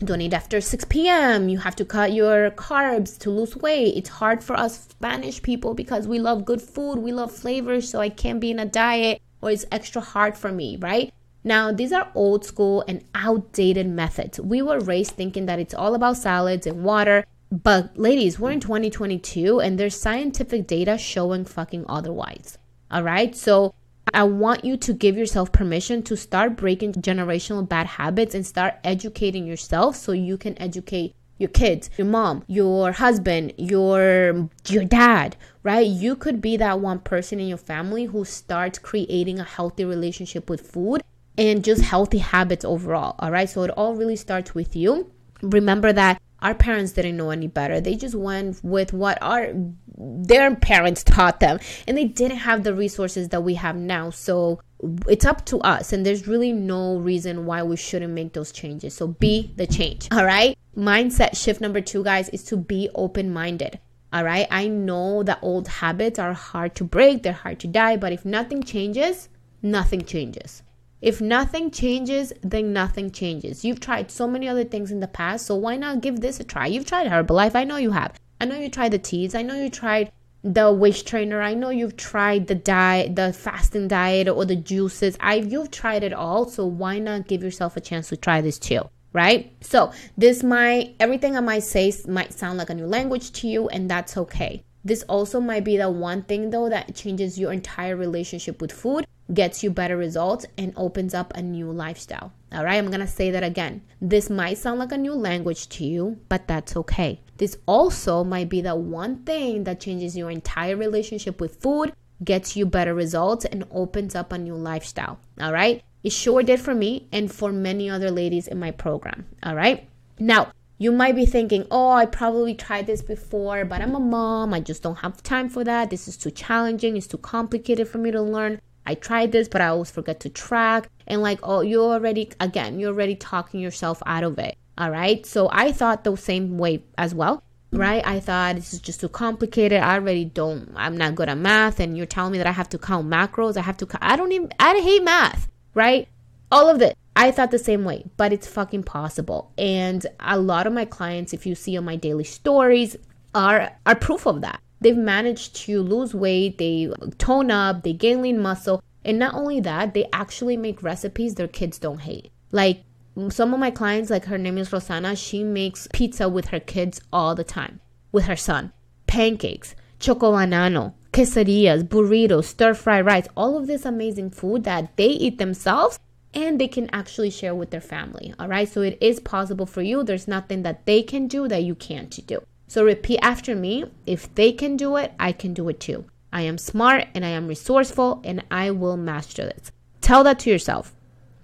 don't 0.00 0.20
eat 0.20 0.34
after 0.34 0.60
6 0.60 0.84
p.m. 0.86 1.48
You 1.48 1.58
have 1.58 1.76
to 1.76 1.84
cut 1.84 2.12
your 2.12 2.50
carbs 2.50 3.18
to 3.20 3.30
lose 3.30 3.56
weight. 3.56 3.96
It's 3.96 4.10
hard 4.10 4.44
for 4.44 4.54
us 4.54 4.88
Spanish 4.88 5.42
people 5.42 5.74
because 5.74 6.06
we 6.06 6.18
love 6.18 6.44
good 6.44 6.60
food, 6.60 6.98
we 6.98 7.12
love 7.12 7.32
flavors, 7.32 7.88
so 7.88 8.00
I 8.00 8.10
can't 8.10 8.40
be 8.40 8.50
in 8.50 8.58
a 8.58 8.66
diet 8.66 9.22
or 9.40 9.50
it's 9.50 9.64
extra 9.70 10.02
hard 10.02 10.36
for 10.36 10.52
me, 10.52 10.76
right? 10.76 11.12
Now, 11.42 11.72
these 11.72 11.92
are 11.92 12.10
old 12.14 12.44
school 12.44 12.84
and 12.88 13.04
outdated 13.14 13.86
methods. 13.86 14.40
We 14.40 14.62
were 14.62 14.80
raised 14.80 15.12
thinking 15.12 15.46
that 15.46 15.58
it's 15.58 15.74
all 15.74 15.94
about 15.94 16.16
salads 16.16 16.66
and 16.66 16.82
water. 16.82 17.24
But, 17.50 17.96
ladies, 17.98 18.40
we're 18.40 18.52
in 18.52 18.60
2022 18.60 19.60
and 19.60 19.78
there's 19.78 19.98
scientific 19.98 20.66
data 20.66 20.96
showing 20.98 21.44
fucking 21.44 21.84
otherwise. 21.88 22.58
All 22.94 23.02
right. 23.02 23.34
So, 23.34 23.74
I 24.12 24.22
want 24.22 24.64
you 24.64 24.76
to 24.76 24.92
give 24.92 25.16
yourself 25.16 25.50
permission 25.50 26.04
to 26.04 26.16
start 26.16 26.56
breaking 26.56 26.92
generational 26.92 27.68
bad 27.68 27.86
habits 27.86 28.34
and 28.34 28.46
start 28.46 28.74
educating 28.84 29.46
yourself 29.46 29.96
so 29.96 30.12
you 30.12 30.38
can 30.38 30.56
educate 30.62 31.16
your 31.38 31.48
kids, 31.48 31.90
your 31.98 32.06
mom, 32.06 32.44
your 32.46 32.92
husband, 32.92 33.52
your 33.58 34.48
your 34.68 34.84
dad, 34.84 35.36
right? 35.64 35.84
You 35.84 36.14
could 36.14 36.40
be 36.40 36.56
that 36.58 36.78
one 36.78 37.00
person 37.00 37.40
in 37.40 37.48
your 37.48 37.58
family 37.58 38.04
who 38.04 38.24
starts 38.24 38.78
creating 38.78 39.40
a 39.40 39.44
healthy 39.44 39.84
relationship 39.84 40.48
with 40.48 40.60
food 40.60 41.02
and 41.36 41.64
just 41.64 41.82
healthy 41.82 42.18
habits 42.18 42.64
overall, 42.64 43.16
all 43.18 43.32
right? 43.32 43.50
So 43.50 43.64
it 43.64 43.70
all 43.70 43.96
really 43.96 44.16
starts 44.16 44.54
with 44.54 44.76
you. 44.76 45.10
Remember 45.42 45.92
that 45.92 46.22
our 46.44 46.54
parents 46.54 46.92
didn't 46.92 47.16
know 47.16 47.30
any 47.30 47.48
better. 47.48 47.80
They 47.80 47.96
just 47.96 48.14
went 48.14 48.62
with 48.62 48.92
what 48.92 49.18
our 49.22 49.52
their 49.96 50.54
parents 50.56 51.02
taught 51.02 51.40
them 51.40 51.58
and 51.86 51.96
they 51.96 52.04
didn't 52.04 52.38
have 52.38 52.64
the 52.64 52.74
resources 52.74 53.30
that 53.30 53.42
we 53.42 53.54
have 53.54 53.76
now. 53.76 54.10
So 54.10 54.60
it's 55.08 55.24
up 55.24 55.46
to 55.46 55.58
us 55.60 55.92
and 55.92 56.04
there's 56.04 56.28
really 56.28 56.52
no 56.52 56.98
reason 56.98 57.46
why 57.46 57.62
we 57.62 57.76
shouldn't 57.76 58.12
make 58.12 58.34
those 58.34 58.52
changes. 58.52 58.94
So 58.94 59.06
be 59.06 59.54
the 59.56 59.66
change. 59.66 60.08
All 60.12 60.24
right? 60.24 60.58
Mindset 60.76 61.36
shift 61.36 61.60
number 61.60 61.80
2 61.80 62.04
guys 62.04 62.28
is 62.28 62.44
to 62.44 62.56
be 62.56 62.90
open-minded. 62.94 63.78
All 64.12 64.24
right? 64.24 64.46
I 64.50 64.68
know 64.68 65.22
that 65.22 65.38
old 65.40 65.68
habits 65.68 66.18
are 66.18 66.34
hard 66.34 66.74
to 66.74 66.84
break, 66.84 67.22
they're 67.22 67.32
hard 67.32 67.60
to 67.60 67.68
die, 67.68 67.96
but 67.96 68.12
if 68.12 68.24
nothing 68.26 68.62
changes, 68.62 69.28
nothing 69.62 70.04
changes. 70.04 70.63
If 71.04 71.20
nothing 71.20 71.70
changes, 71.70 72.32
then 72.40 72.72
nothing 72.72 73.10
changes. 73.10 73.62
You've 73.62 73.78
tried 73.78 74.10
so 74.10 74.26
many 74.26 74.48
other 74.48 74.64
things 74.64 74.90
in 74.90 75.00
the 75.00 75.06
past, 75.06 75.44
so 75.44 75.54
why 75.54 75.76
not 75.76 76.00
give 76.00 76.20
this 76.20 76.40
a 76.40 76.44
try? 76.44 76.66
You've 76.66 76.86
tried 76.86 77.08
Herbalife, 77.08 77.54
I 77.54 77.64
know 77.64 77.76
you 77.76 77.90
have. 77.90 78.18
I 78.40 78.46
know 78.46 78.56
you 78.56 78.70
tried 78.70 78.92
the 78.92 78.98
teas, 78.98 79.34
I 79.34 79.42
know 79.42 79.54
you 79.54 79.68
tried 79.68 80.12
the 80.42 80.72
waist 80.72 81.06
trainer. 81.06 81.42
I 81.42 81.52
know 81.52 81.68
you've 81.68 81.98
tried 81.98 82.46
the 82.46 82.54
diet, 82.54 83.16
the 83.16 83.34
fasting 83.34 83.86
diet, 83.86 84.28
or 84.28 84.46
the 84.46 84.56
juices. 84.56 85.18
I 85.20 85.34
you've 85.34 85.70
tried 85.70 86.04
it 86.04 86.14
all, 86.14 86.48
so 86.48 86.64
why 86.64 86.98
not 87.00 87.28
give 87.28 87.42
yourself 87.42 87.76
a 87.76 87.82
chance 87.82 88.08
to 88.08 88.16
try 88.16 88.40
this 88.40 88.58
too? 88.58 88.88
Right? 89.12 89.52
So 89.60 89.92
this 90.16 90.42
might 90.42 90.96
everything 91.00 91.36
I 91.36 91.40
might 91.40 91.64
say 91.64 91.92
might 92.08 92.32
sound 92.32 92.56
like 92.56 92.70
a 92.70 92.74
new 92.74 92.86
language 92.86 93.30
to 93.32 93.46
you, 93.46 93.68
and 93.68 93.90
that's 93.90 94.16
okay. 94.16 94.64
This 94.84 95.02
also 95.04 95.40
might 95.40 95.64
be 95.64 95.76
the 95.76 95.90
one 95.90 96.22
thing 96.22 96.50
though 96.50 96.68
that 96.68 96.94
changes 96.94 97.38
your 97.38 97.52
entire 97.52 97.96
relationship 97.96 98.60
with 98.60 98.72
food 98.72 99.06
gets 99.32 99.62
you 99.62 99.70
better 99.70 99.96
results 99.96 100.44
and 100.58 100.72
opens 100.76 101.14
up 101.14 101.32
a 101.34 101.42
new 101.42 101.70
lifestyle. 101.70 102.32
All 102.52 102.64
right, 102.64 102.76
I'm 102.76 102.90
gonna 102.90 103.06
say 103.06 103.30
that 103.30 103.42
again. 103.42 103.82
This 104.00 104.28
might 104.28 104.58
sound 104.58 104.78
like 104.78 104.92
a 104.92 104.98
new 104.98 105.14
language 105.14 105.68
to 105.70 105.84
you, 105.84 106.18
but 106.28 106.46
that's 106.46 106.76
okay. 106.76 107.20
This 107.38 107.56
also 107.66 108.22
might 108.22 108.48
be 108.48 108.60
the 108.60 108.76
one 108.76 109.24
thing 109.24 109.64
that 109.64 109.80
changes 109.80 110.16
your 110.16 110.30
entire 110.30 110.76
relationship 110.76 111.40
with 111.40 111.56
food, 111.56 111.92
gets 112.22 112.56
you 112.56 112.66
better 112.66 112.94
results, 112.94 113.44
and 113.44 113.64
opens 113.70 114.14
up 114.14 114.32
a 114.32 114.38
new 114.38 114.54
lifestyle. 114.54 115.18
All 115.40 115.52
right, 115.52 115.82
it 116.02 116.12
sure 116.12 116.42
did 116.42 116.60
for 116.60 116.74
me 116.74 117.08
and 117.10 117.32
for 117.32 117.50
many 117.50 117.88
other 117.88 118.10
ladies 118.10 118.46
in 118.46 118.60
my 118.60 118.70
program. 118.70 119.26
All 119.42 119.54
right, 119.54 119.88
now 120.18 120.52
you 120.84 120.92
might 120.92 121.16
be 121.16 121.24
thinking, 121.24 121.66
oh, 121.70 121.92
I 121.92 122.04
probably 122.04 122.54
tried 122.54 122.86
this 122.86 123.00
before, 123.00 123.64
but 123.64 123.80
I'm 123.80 123.94
a 123.94 124.00
mom. 124.00 124.52
I 124.52 124.60
just 124.60 124.82
don't 124.82 124.96
have 124.96 125.22
time 125.22 125.48
for 125.48 125.64
that. 125.64 125.88
This 125.88 126.06
is 126.06 126.18
too 126.18 126.30
challenging. 126.30 126.98
It's 126.98 127.06
too 127.06 127.16
complicated 127.16 127.88
for 127.88 127.96
me 127.96 128.10
to 128.10 128.20
learn. 128.20 128.60
I 128.84 128.94
tried 128.94 129.32
this, 129.32 129.48
but 129.48 129.62
I 129.62 129.68
always 129.68 129.90
forget 129.90 130.20
to 130.20 130.28
track. 130.28 130.90
And 131.06 131.22
like, 131.22 131.40
oh, 131.42 131.62
you're 131.62 131.90
already, 131.90 132.28
again, 132.38 132.78
you're 132.78 132.92
already 132.92 133.16
talking 133.16 133.60
yourself 133.60 134.02
out 134.04 134.24
of 134.24 134.38
it. 134.38 134.58
All 134.76 134.90
right. 134.90 135.24
So 135.24 135.48
I 135.50 135.72
thought 135.72 136.04
the 136.04 136.16
same 136.16 136.58
way 136.58 136.84
as 136.98 137.14
well. 137.14 137.42
Right. 137.72 138.06
I 138.06 138.20
thought 138.20 138.56
this 138.56 138.74
is 138.74 138.80
just 138.80 139.00
too 139.00 139.08
complicated. 139.08 139.80
I 139.80 139.94
already 139.94 140.26
don't, 140.26 140.70
I'm 140.76 140.98
not 140.98 141.14
good 141.14 141.30
at 141.30 141.38
math. 141.38 141.80
And 141.80 141.96
you're 141.96 142.04
telling 142.04 142.32
me 142.32 142.38
that 142.38 142.46
I 142.46 142.52
have 142.52 142.68
to 142.68 142.78
count 142.78 143.08
macros. 143.08 143.56
I 143.56 143.62
have 143.62 143.78
to, 143.78 143.88
I 144.02 144.16
don't 144.16 144.32
even, 144.32 144.52
I 144.60 144.78
hate 144.80 145.02
math. 145.02 145.48
Right. 145.72 146.08
All 146.52 146.68
of 146.68 146.82
it. 146.82 146.94
I 147.16 147.30
thought 147.30 147.50
the 147.50 147.58
same 147.58 147.84
way, 147.84 148.04
but 148.16 148.32
it's 148.32 148.46
fucking 148.46 148.82
possible. 148.84 149.52
And 149.56 150.04
a 150.20 150.38
lot 150.38 150.66
of 150.66 150.72
my 150.72 150.84
clients, 150.84 151.32
if 151.32 151.46
you 151.46 151.54
see 151.54 151.76
on 151.76 151.84
my 151.84 151.96
daily 151.96 152.24
stories, 152.24 152.96
are 153.34 153.72
are 153.86 153.94
proof 153.94 154.26
of 154.26 154.40
that. 154.40 154.60
They've 154.80 154.96
managed 154.96 155.56
to 155.64 155.82
lose 155.82 156.14
weight, 156.14 156.58
they 156.58 156.92
tone 157.18 157.50
up, 157.50 157.82
they 157.82 157.92
gain 157.92 158.22
lean 158.22 158.40
muscle. 158.40 158.82
And 159.04 159.18
not 159.18 159.34
only 159.34 159.60
that, 159.60 159.94
they 159.94 160.06
actually 160.12 160.56
make 160.56 160.82
recipes 160.82 161.34
their 161.34 161.48
kids 161.48 161.78
don't 161.78 162.00
hate. 162.00 162.30
Like 162.52 162.82
some 163.28 163.54
of 163.54 163.60
my 163.60 163.70
clients, 163.70 164.10
like 164.10 164.24
her 164.26 164.38
name 164.38 164.58
is 164.58 164.72
Rosanna, 164.72 165.14
she 165.14 165.44
makes 165.44 165.88
pizza 165.92 166.28
with 166.28 166.46
her 166.46 166.60
kids 166.60 167.00
all 167.12 167.34
the 167.34 167.44
time, 167.44 167.80
with 168.12 168.24
her 168.24 168.36
son. 168.36 168.72
Pancakes, 169.06 169.74
choco 170.00 170.32
banano, 170.32 170.94
quesadillas, 171.12 171.84
burritos, 171.84 172.44
stir 172.44 172.74
fry 172.74 173.00
rice, 173.00 173.28
all 173.36 173.56
of 173.56 173.66
this 173.66 173.84
amazing 173.84 174.30
food 174.30 174.64
that 174.64 174.96
they 174.96 175.06
eat 175.08 175.38
themselves 175.38 175.98
and 176.34 176.60
they 176.60 176.68
can 176.68 176.88
actually 176.92 177.30
share 177.30 177.54
with 177.54 177.70
their 177.70 177.80
family. 177.80 178.34
All 178.38 178.48
right. 178.48 178.68
So 178.68 178.82
it 178.82 178.98
is 179.00 179.20
possible 179.20 179.66
for 179.66 179.82
you. 179.82 180.02
There's 180.02 180.28
nothing 180.28 180.62
that 180.62 180.86
they 180.86 181.02
can 181.02 181.28
do 181.28 181.48
that 181.48 181.62
you 181.62 181.74
can't 181.74 182.26
do. 182.26 182.42
So 182.66 182.84
repeat 182.84 183.20
after 183.22 183.54
me. 183.54 183.84
If 184.06 184.34
they 184.34 184.52
can 184.52 184.76
do 184.76 184.96
it, 184.96 185.12
I 185.18 185.32
can 185.32 185.54
do 185.54 185.68
it 185.68 185.80
too. 185.80 186.04
I 186.32 186.42
am 186.42 186.58
smart 186.58 187.06
and 187.14 187.24
I 187.24 187.28
am 187.28 187.46
resourceful 187.46 188.20
and 188.24 188.42
I 188.50 188.72
will 188.72 188.96
master 188.96 189.44
this. 189.44 189.70
Tell 190.00 190.24
that 190.24 190.40
to 190.40 190.50
yourself. 190.50 190.92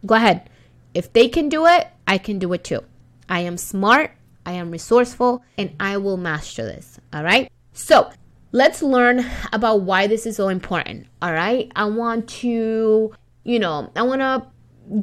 Go 0.04 0.16
ahead. 0.16 0.50
If 0.94 1.12
they 1.12 1.28
can 1.28 1.48
do 1.48 1.66
it, 1.66 1.86
I 2.06 2.18
can 2.18 2.38
do 2.38 2.52
it 2.52 2.64
too. 2.64 2.82
I 3.28 3.40
am 3.40 3.56
smart, 3.56 4.10
I 4.44 4.52
am 4.52 4.72
resourceful, 4.72 5.44
and 5.56 5.76
I 5.78 5.98
will 5.98 6.16
master 6.16 6.64
this. 6.64 6.98
All 7.12 7.22
right. 7.22 7.48
So 7.72 8.10
let's 8.50 8.82
learn 8.82 9.24
about 9.52 9.82
why 9.82 10.08
this 10.08 10.26
is 10.26 10.36
so 10.36 10.48
important. 10.48 11.06
All 11.22 11.32
right. 11.32 11.70
I 11.76 11.84
want 11.84 12.28
to, 12.40 13.12
you 13.44 13.58
know, 13.60 13.92
I 13.94 14.02
want 14.02 14.20
to 14.20 14.46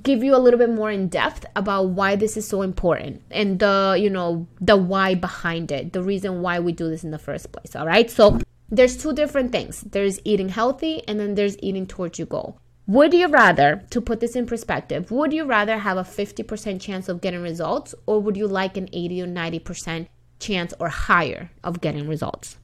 give 0.04 0.24
you 0.24 0.36
a 0.36 0.38
little 0.38 0.58
bit 0.58 0.70
more 0.70 0.92
in 0.92 1.08
depth 1.08 1.46
about 1.56 1.90
why 1.90 2.16
this 2.16 2.38
is 2.38 2.48
so 2.48 2.62
important 2.62 3.22
and 3.32 3.60
the, 3.60 3.98
you 4.00 4.10
know, 4.10 4.48
the 4.60 4.76
why 4.76 5.16
behind 5.16 5.72
it, 5.72 5.94
the 5.94 6.04
reason 6.04 6.42
why 6.42 6.60
we 6.60 6.72
do 6.72 6.90
this 6.90 7.04
in 7.04 7.12
the 7.12 7.20
first 7.20 7.52
place. 7.52 7.76
All 7.76 7.86
right. 7.86 8.10
So 8.10 8.40
there's 8.70 8.98
two 8.98 9.14
different 9.14 9.52
things 9.52 9.82
there's 9.82 10.20
eating 10.26 10.50
healthy, 10.50 11.08
and 11.08 11.20
then 11.20 11.36
there's 11.36 11.58
eating 11.60 11.88
towards 11.88 12.20
your 12.20 12.28
goal. 12.28 12.60
Would 12.88 13.14
you 13.14 13.28
rather, 13.28 13.84
to 13.90 14.00
put 14.00 14.22
this 14.22 14.36
in 14.36 14.46
perspective, 14.46 15.12
would 15.12 15.34
you 15.34 15.44
rather 15.44 15.78
have 15.78 15.98
a 15.98 16.04
50% 16.04 16.80
chance 16.80 17.10
of 17.10 17.20
getting 17.20 17.42
results 17.42 17.94
or 18.06 18.22
would 18.22 18.38
you 18.38 18.48
like 18.48 18.78
an 18.78 18.88
80 18.94 19.24
or 19.24 19.28
90% 19.28 20.08
chance 20.40 20.74
or 20.80 20.88
higher 20.88 21.52
of 21.66 21.82
getting 21.82 22.08
results? 22.08 22.58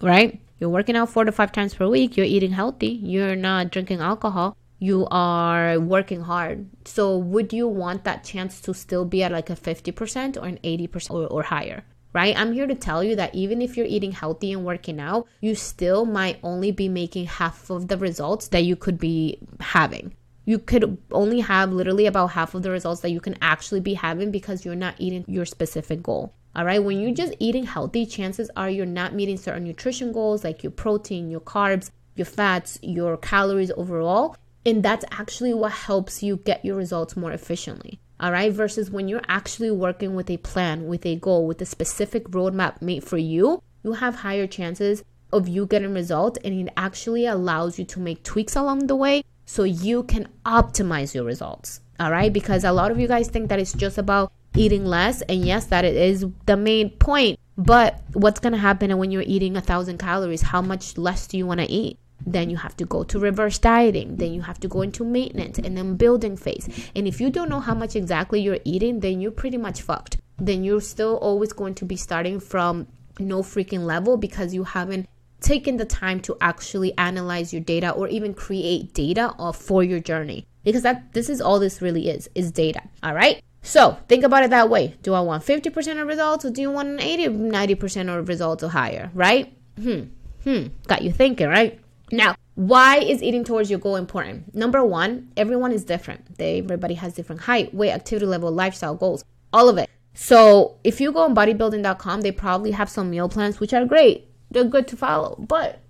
Right? 0.00 0.40
You're 0.58 0.70
working 0.70 0.96
out 0.96 1.10
four 1.10 1.24
to 1.24 1.32
five 1.32 1.52
times 1.52 1.74
per 1.74 1.86
week, 1.86 2.16
you're 2.16 2.24
eating 2.24 2.52
healthy, 2.52 3.00
you're 3.02 3.36
not 3.36 3.70
drinking 3.70 4.00
alcohol, 4.00 4.56
you 4.80 5.06
are 5.10 5.78
working 5.78 6.22
hard. 6.22 6.66
So, 6.84 7.16
would 7.16 7.52
you 7.52 7.68
want 7.68 8.02
that 8.04 8.24
chance 8.24 8.60
to 8.62 8.74
still 8.74 9.04
be 9.04 9.22
at 9.22 9.30
like 9.30 9.50
a 9.50 9.54
50% 9.54 10.36
or 10.36 10.46
an 10.46 10.58
80% 10.64 11.10
or, 11.10 11.26
or 11.28 11.42
higher? 11.44 11.84
right? 12.12 12.36
I'm 12.36 12.52
here 12.52 12.66
to 12.66 12.74
tell 12.74 13.04
you 13.04 13.16
that 13.16 13.34
even 13.34 13.62
if 13.62 13.76
you're 13.76 13.86
eating 13.86 14.12
healthy 14.12 14.52
and 14.52 14.64
working 14.64 15.00
out, 15.00 15.26
you 15.40 15.54
still 15.54 16.04
might 16.04 16.40
only 16.42 16.72
be 16.72 16.88
making 16.88 17.26
half 17.26 17.70
of 17.70 17.88
the 17.88 17.96
results 17.96 18.48
that 18.48 18.64
you 18.64 18.76
could 18.76 18.98
be 18.98 19.38
having. 19.60 20.14
You 20.44 20.58
could 20.58 20.98
only 21.12 21.40
have 21.40 21.72
literally 21.72 22.06
about 22.06 22.28
half 22.32 22.54
of 22.54 22.62
the 22.62 22.70
results 22.70 23.02
that 23.02 23.10
you 23.10 23.20
can 23.20 23.36
actually 23.40 23.80
be 23.80 23.94
having 23.94 24.30
because 24.32 24.64
you're 24.64 24.74
not 24.74 24.96
eating 24.98 25.24
your 25.28 25.44
specific 25.44 26.02
goal. 26.02 26.34
All 26.56 26.64
right, 26.64 26.82
when 26.82 26.98
you're 26.98 27.14
just 27.14 27.34
eating 27.38 27.64
healthy, 27.64 28.04
chances 28.04 28.50
are 28.56 28.68
you're 28.68 28.86
not 28.86 29.14
meeting 29.14 29.36
certain 29.36 29.62
nutrition 29.62 30.10
goals 30.10 30.42
like 30.42 30.64
your 30.64 30.72
protein, 30.72 31.30
your 31.30 31.40
carbs, 31.40 31.90
your 32.16 32.24
fats, 32.24 32.78
your 32.82 33.16
calories 33.16 33.70
overall. 33.76 34.34
And 34.66 34.82
that's 34.82 35.04
actually 35.10 35.54
what 35.54 35.72
helps 35.72 36.22
you 36.22 36.36
get 36.36 36.64
your 36.64 36.76
results 36.76 37.16
more 37.16 37.32
efficiently 37.32 38.00
all 38.20 38.32
right? 38.32 38.52
Versus 38.52 38.90
when 38.90 39.08
you're 39.08 39.22
actually 39.28 39.70
working 39.70 40.14
with 40.14 40.30
a 40.30 40.36
plan 40.36 40.86
with 40.86 41.06
a 41.06 41.16
goal 41.16 41.46
with 41.46 41.60
a 41.62 41.66
specific 41.66 42.28
roadmap 42.28 42.82
made 42.82 43.02
for 43.02 43.18
you 43.18 43.62
you 43.82 43.92
have 43.92 44.16
higher 44.16 44.46
chances 44.46 45.02
of 45.32 45.48
you 45.48 45.64
getting 45.64 45.94
results 45.94 46.38
and 46.44 46.68
it 46.68 46.72
actually 46.76 47.24
allows 47.24 47.78
you 47.78 47.84
to 47.86 48.00
make 48.00 48.22
tweaks 48.22 48.54
along 48.54 48.86
the 48.86 48.96
way 48.96 49.24
so 49.46 49.62
you 49.62 50.02
can 50.02 50.28
optimize 50.44 51.14
your 51.14 51.24
results 51.24 51.80
all 51.98 52.10
right? 52.10 52.32
Because 52.32 52.64
a 52.64 52.72
lot 52.72 52.90
of 52.90 52.98
you 52.98 53.06
guys 53.06 53.28
think 53.28 53.50
that 53.50 53.58
it's 53.58 53.74
just 53.74 53.98
about 53.98 54.32
eating 54.54 54.84
less 54.84 55.22
and 55.22 55.44
yes 55.44 55.66
that 55.66 55.84
is 55.84 56.26
the 56.46 56.56
main 56.56 56.90
point. 56.90 57.38
But 57.58 58.00
what's 58.14 58.40
going 58.40 58.54
to 58.54 58.58
happen 58.58 58.96
when 58.96 59.10
you're 59.10 59.22
eating 59.26 59.54
a 59.54 59.60
thousand 59.60 59.98
calories? 59.98 60.40
How 60.40 60.62
much 60.62 60.96
less 60.96 61.26
do 61.26 61.36
you 61.36 61.46
want 61.46 61.60
to 61.60 61.70
eat 61.70 61.98
then 62.26 62.50
you 62.50 62.56
have 62.56 62.76
to 62.76 62.84
go 62.84 63.02
to 63.04 63.18
reverse 63.18 63.58
dieting 63.58 64.16
then 64.16 64.32
you 64.32 64.42
have 64.42 64.60
to 64.60 64.68
go 64.68 64.82
into 64.82 65.04
maintenance 65.04 65.58
and 65.58 65.76
then 65.76 65.96
building 65.96 66.36
phase. 66.36 66.68
And 66.94 67.06
if 67.06 67.20
you 67.20 67.30
don't 67.30 67.48
know 67.48 67.60
how 67.60 67.74
much 67.74 67.96
exactly 67.96 68.40
you're 68.40 68.58
eating 68.64 69.00
then 69.00 69.20
you're 69.20 69.30
pretty 69.30 69.56
much 69.56 69.82
fucked. 69.82 70.18
Then 70.38 70.64
you're 70.64 70.80
still 70.80 71.16
always 71.16 71.52
going 71.52 71.74
to 71.76 71.84
be 71.84 71.96
starting 71.96 72.40
from 72.40 72.86
no 73.18 73.42
freaking 73.42 73.84
level 73.84 74.16
because 74.16 74.54
you 74.54 74.64
haven't 74.64 75.08
taken 75.40 75.76
the 75.76 75.84
time 75.84 76.20
to 76.20 76.36
actually 76.40 76.96
analyze 76.98 77.52
your 77.52 77.62
data 77.62 77.90
or 77.90 78.08
even 78.08 78.34
create 78.34 78.92
data 78.94 79.34
for 79.54 79.82
your 79.82 80.00
journey. 80.00 80.46
Because 80.64 80.82
that 80.82 81.12
this 81.12 81.28
is 81.30 81.40
all 81.40 81.58
this 81.58 81.80
really 81.80 82.08
is 82.08 82.28
is 82.34 82.50
data 82.50 82.82
all 83.02 83.14
right? 83.14 83.42
So 83.62 83.98
think 84.08 84.24
about 84.24 84.44
it 84.44 84.50
that 84.50 84.70
way. 84.70 84.94
Do 85.02 85.12
i 85.14 85.20
want 85.20 85.44
50% 85.44 86.00
of 86.00 86.06
results 86.06 86.44
or 86.44 86.50
do 86.50 86.62
you 86.62 86.70
want 86.70 86.88
an 86.88 87.00
80 87.00 87.28
90% 87.28 88.18
of 88.18 88.28
results 88.28 88.64
or 88.64 88.68
higher 88.68 89.10
right? 89.14 89.54
Hmm 89.76 90.04
hmm 90.44 90.68
got 90.86 91.02
you 91.02 91.12
thinking 91.12 91.48
right 91.48 91.80
now, 92.12 92.34
why 92.54 92.98
is 92.98 93.22
eating 93.22 93.44
towards 93.44 93.70
your 93.70 93.78
goal 93.78 93.96
important? 93.96 94.54
Number 94.54 94.84
one, 94.84 95.32
everyone 95.36 95.72
is 95.72 95.84
different. 95.84 96.36
They, 96.36 96.58
everybody 96.58 96.94
has 96.94 97.14
different 97.14 97.42
height, 97.42 97.72
weight, 97.74 97.92
activity 97.92 98.26
level, 98.26 98.50
lifestyle 98.50 98.94
goals, 98.94 99.24
all 99.52 99.68
of 99.68 99.78
it. 99.78 99.88
So 100.14 100.76
if 100.84 101.00
you 101.00 101.12
go 101.12 101.20
on 101.20 101.34
bodybuilding.com, 101.34 102.20
they 102.20 102.32
probably 102.32 102.72
have 102.72 102.90
some 102.90 103.10
meal 103.10 103.28
plans, 103.28 103.60
which 103.60 103.72
are 103.72 103.84
great. 103.84 104.28
They're 104.50 104.64
good 104.64 104.88
to 104.88 104.96
follow. 104.96 105.36
But 105.38 105.80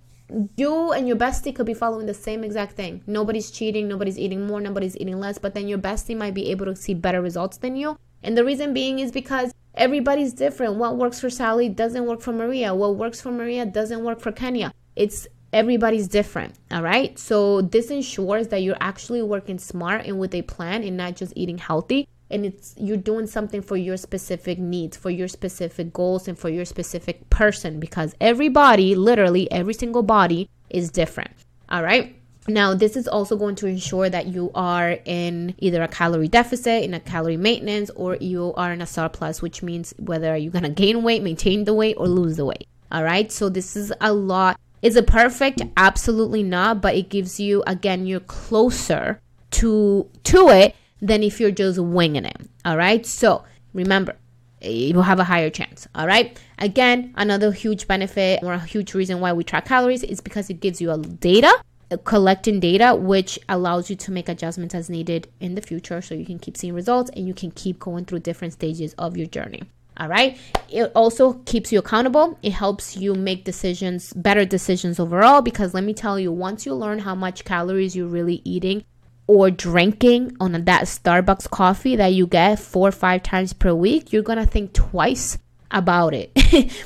you 0.55 0.91
and 0.91 1.07
your 1.07 1.17
bestie 1.17 1.53
could 1.53 1.65
be 1.65 1.73
following 1.73 2.05
the 2.05 2.13
same 2.13 2.43
exact 2.43 2.73
thing. 2.73 3.01
Nobody's 3.05 3.51
cheating, 3.51 3.87
nobody's 3.87 4.17
eating 4.17 4.47
more, 4.47 4.61
nobody's 4.61 4.95
eating 4.97 5.19
less, 5.19 5.37
but 5.37 5.53
then 5.53 5.67
your 5.67 5.79
bestie 5.79 6.17
might 6.17 6.33
be 6.33 6.51
able 6.51 6.67
to 6.67 6.75
see 6.75 6.93
better 6.93 7.21
results 7.21 7.57
than 7.57 7.75
you. 7.75 7.97
And 8.23 8.37
the 8.37 8.45
reason 8.45 8.73
being 8.73 8.99
is 8.99 9.11
because 9.11 9.53
everybody's 9.73 10.33
different. 10.33 10.75
What 10.75 10.97
works 10.97 11.19
for 11.19 11.29
Sally 11.29 11.69
doesn't 11.69 12.05
work 12.05 12.21
for 12.21 12.31
Maria. 12.31 12.73
What 12.73 12.95
works 12.95 13.19
for 13.19 13.31
Maria 13.31 13.65
doesn't 13.65 14.03
work 14.03 14.19
for 14.19 14.31
Kenya. 14.31 14.73
It's 14.95 15.27
everybody's 15.53 16.07
different 16.07 16.53
all 16.71 16.81
right 16.81 17.17
so 17.19 17.61
this 17.61 17.89
ensures 17.89 18.47
that 18.49 18.61
you're 18.61 18.77
actually 18.79 19.21
working 19.21 19.59
smart 19.59 20.05
and 20.05 20.19
with 20.19 20.33
a 20.33 20.41
plan 20.43 20.83
and 20.83 20.97
not 20.97 21.15
just 21.15 21.33
eating 21.35 21.57
healthy 21.57 22.07
and 22.29 22.45
it's 22.45 22.73
you're 22.77 22.97
doing 22.97 23.27
something 23.27 23.61
for 23.61 23.75
your 23.75 23.97
specific 23.97 24.57
needs 24.57 24.95
for 24.95 25.09
your 25.09 25.27
specific 25.27 25.91
goals 25.91 26.27
and 26.27 26.39
for 26.39 26.49
your 26.49 26.65
specific 26.65 27.29
person 27.29 27.79
because 27.79 28.15
everybody 28.21 28.95
literally 28.95 29.51
every 29.51 29.73
single 29.73 30.03
body 30.03 30.49
is 30.69 30.89
different 30.89 31.31
all 31.69 31.83
right 31.83 32.15
now, 32.47 32.73
this 32.73 32.95
is 32.95 33.07
also 33.07 33.37
going 33.37 33.55
to 33.55 33.67
ensure 33.67 34.09
that 34.09 34.27
you 34.27 34.51
are 34.55 34.97
in 35.05 35.53
either 35.59 35.83
a 35.83 35.87
calorie 35.87 36.27
deficit, 36.27 36.83
in 36.83 36.93
a 36.95 36.99
calorie 36.99 37.37
maintenance, 37.37 37.91
or 37.91 38.15
you 38.15 38.53
are 38.55 38.73
in 38.73 38.81
a 38.81 38.87
surplus, 38.87 39.43
which 39.43 39.61
means 39.61 39.93
whether 39.99 40.35
you're 40.35 40.51
going 40.51 40.63
to 40.63 40.69
gain 40.69 41.03
weight, 41.03 41.21
maintain 41.21 41.65
the 41.65 41.73
weight, 41.73 41.97
or 41.99 42.07
lose 42.07 42.37
the 42.37 42.45
weight. 42.45 42.67
All 42.91 43.03
right. 43.03 43.31
So, 43.31 43.47
this 43.47 43.75
is 43.75 43.93
a 44.01 44.11
lot 44.11 44.59
is 44.81 44.95
it 44.95 45.07
perfect? 45.07 45.61
Absolutely 45.77 46.43
not, 46.43 46.81
but 46.81 46.95
it 46.95 47.09
gives 47.09 47.39
you 47.39 47.63
again 47.67 48.05
you're 48.05 48.19
closer 48.19 49.21
to 49.51 50.09
to 50.23 50.49
it 50.49 50.75
than 51.01 51.23
if 51.23 51.39
you're 51.39 51.51
just 51.51 51.79
winging 51.79 52.25
it. 52.25 52.37
All 52.65 52.77
right? 52.77 53.05
So, 53.05 53.43
remember, 53.73 54.15
you 54.61 54.93
will 54.93 55.01
have 55.03 55.19
a 55.19 55.23
higher 55.23 55.49
chance. 55.49 55.87
All 55.95 56.07
right. 56.07 56.39
Again, 56.59 57.13
another 57.17 57.51
huge 57.51 57.87
benefit 57.87 58.41
or 58.43 58.53
a 58.53 58.59
huge 58.59 58.93
reason 58.93 59.19
why 59.19 59.33
we 59.33 59.43
track 59.43 59.65
calories 59.65 60.03
is 60.03 60.21
because 60.21 60.49
it 60.49 60.59
gives 60.59 60.79
you 60.79 60.91
a 60.91 60.97
data, 60.97 61.51
a 61.89 61.97
collecting 61.97 62.59
data, 62.59 62.95
which 62.95 63.39
allows 63.49 63.89
you 63.89 63.95
to 63.97 64.11
make 64.11 64.29
adjustments 64.29 64.75
as 64.75 64.89
needed 64.89 65.27
in 65.39 65.55
the 65.55 65.61
future 65.61 66.01
so 66.01 66.13
you 66.13 66.25
can 66.25 66.39
keep 66.39 66.55
seeing 66.55 66.73
results 66.73 67.09
and 67.15 67.27
you 67.27 67.33
can 67.33 67.51
keep 67.51 67.79
going 67.79 68.05
through 68.05 68.19
different 68.19 68.53
stages 68.53 68.93
of 68.97 69.17
your 69.17 69.27
journey. 69.27 69.63
All 70.01 70.07
right. 70.07 70.35
It 70.67 70.91
also 70.95 71.33
keeps 71.45 71.71
you 71.71 71.77
accountable. 71.77 72.39
It 72.41 72.53
helps 72.53 72.97
you 72.97 73.13
make 73.13 73.43
decisions, 73.43 74.13
better 74.13 74.45
decisions 74.45 74.99
overall. 74.99 75.43
Because 75.43 75.75
let 75.75 75.83
me 75.83 75.93
tell 75.93 76.19
you, 76.19 76.31
once 76.31 76.65
you 76.65 76.73
learn 76.73 76.97
how 76.97 77.13
much 77.13 77.45
calories 77.45 77.95
you're 77.95 78.07
really 78.07 78.41
eating 78.43 78.83
or 79.27 79.51
drinking 79.51 80.35
on 80.39 80.53
that 80.53 80.85
Starbucks 80.85 81.51
coffee 81.51 81.95
that 81.97 82.13
you 82.13 82.25
get 82.25 82.57
four 82.57 82.87
or 82.87 82.91
five 82.91 83.21
times 83.21 83.53
per 83.53 83.75
week, 83.75 84.11
you're 84.11 84.23
going 84.23 84.39
to 84.39 84.45
think 84.47 84.73
twice 84.73 85.37
about 85.69 86.15
it 86.15 86.33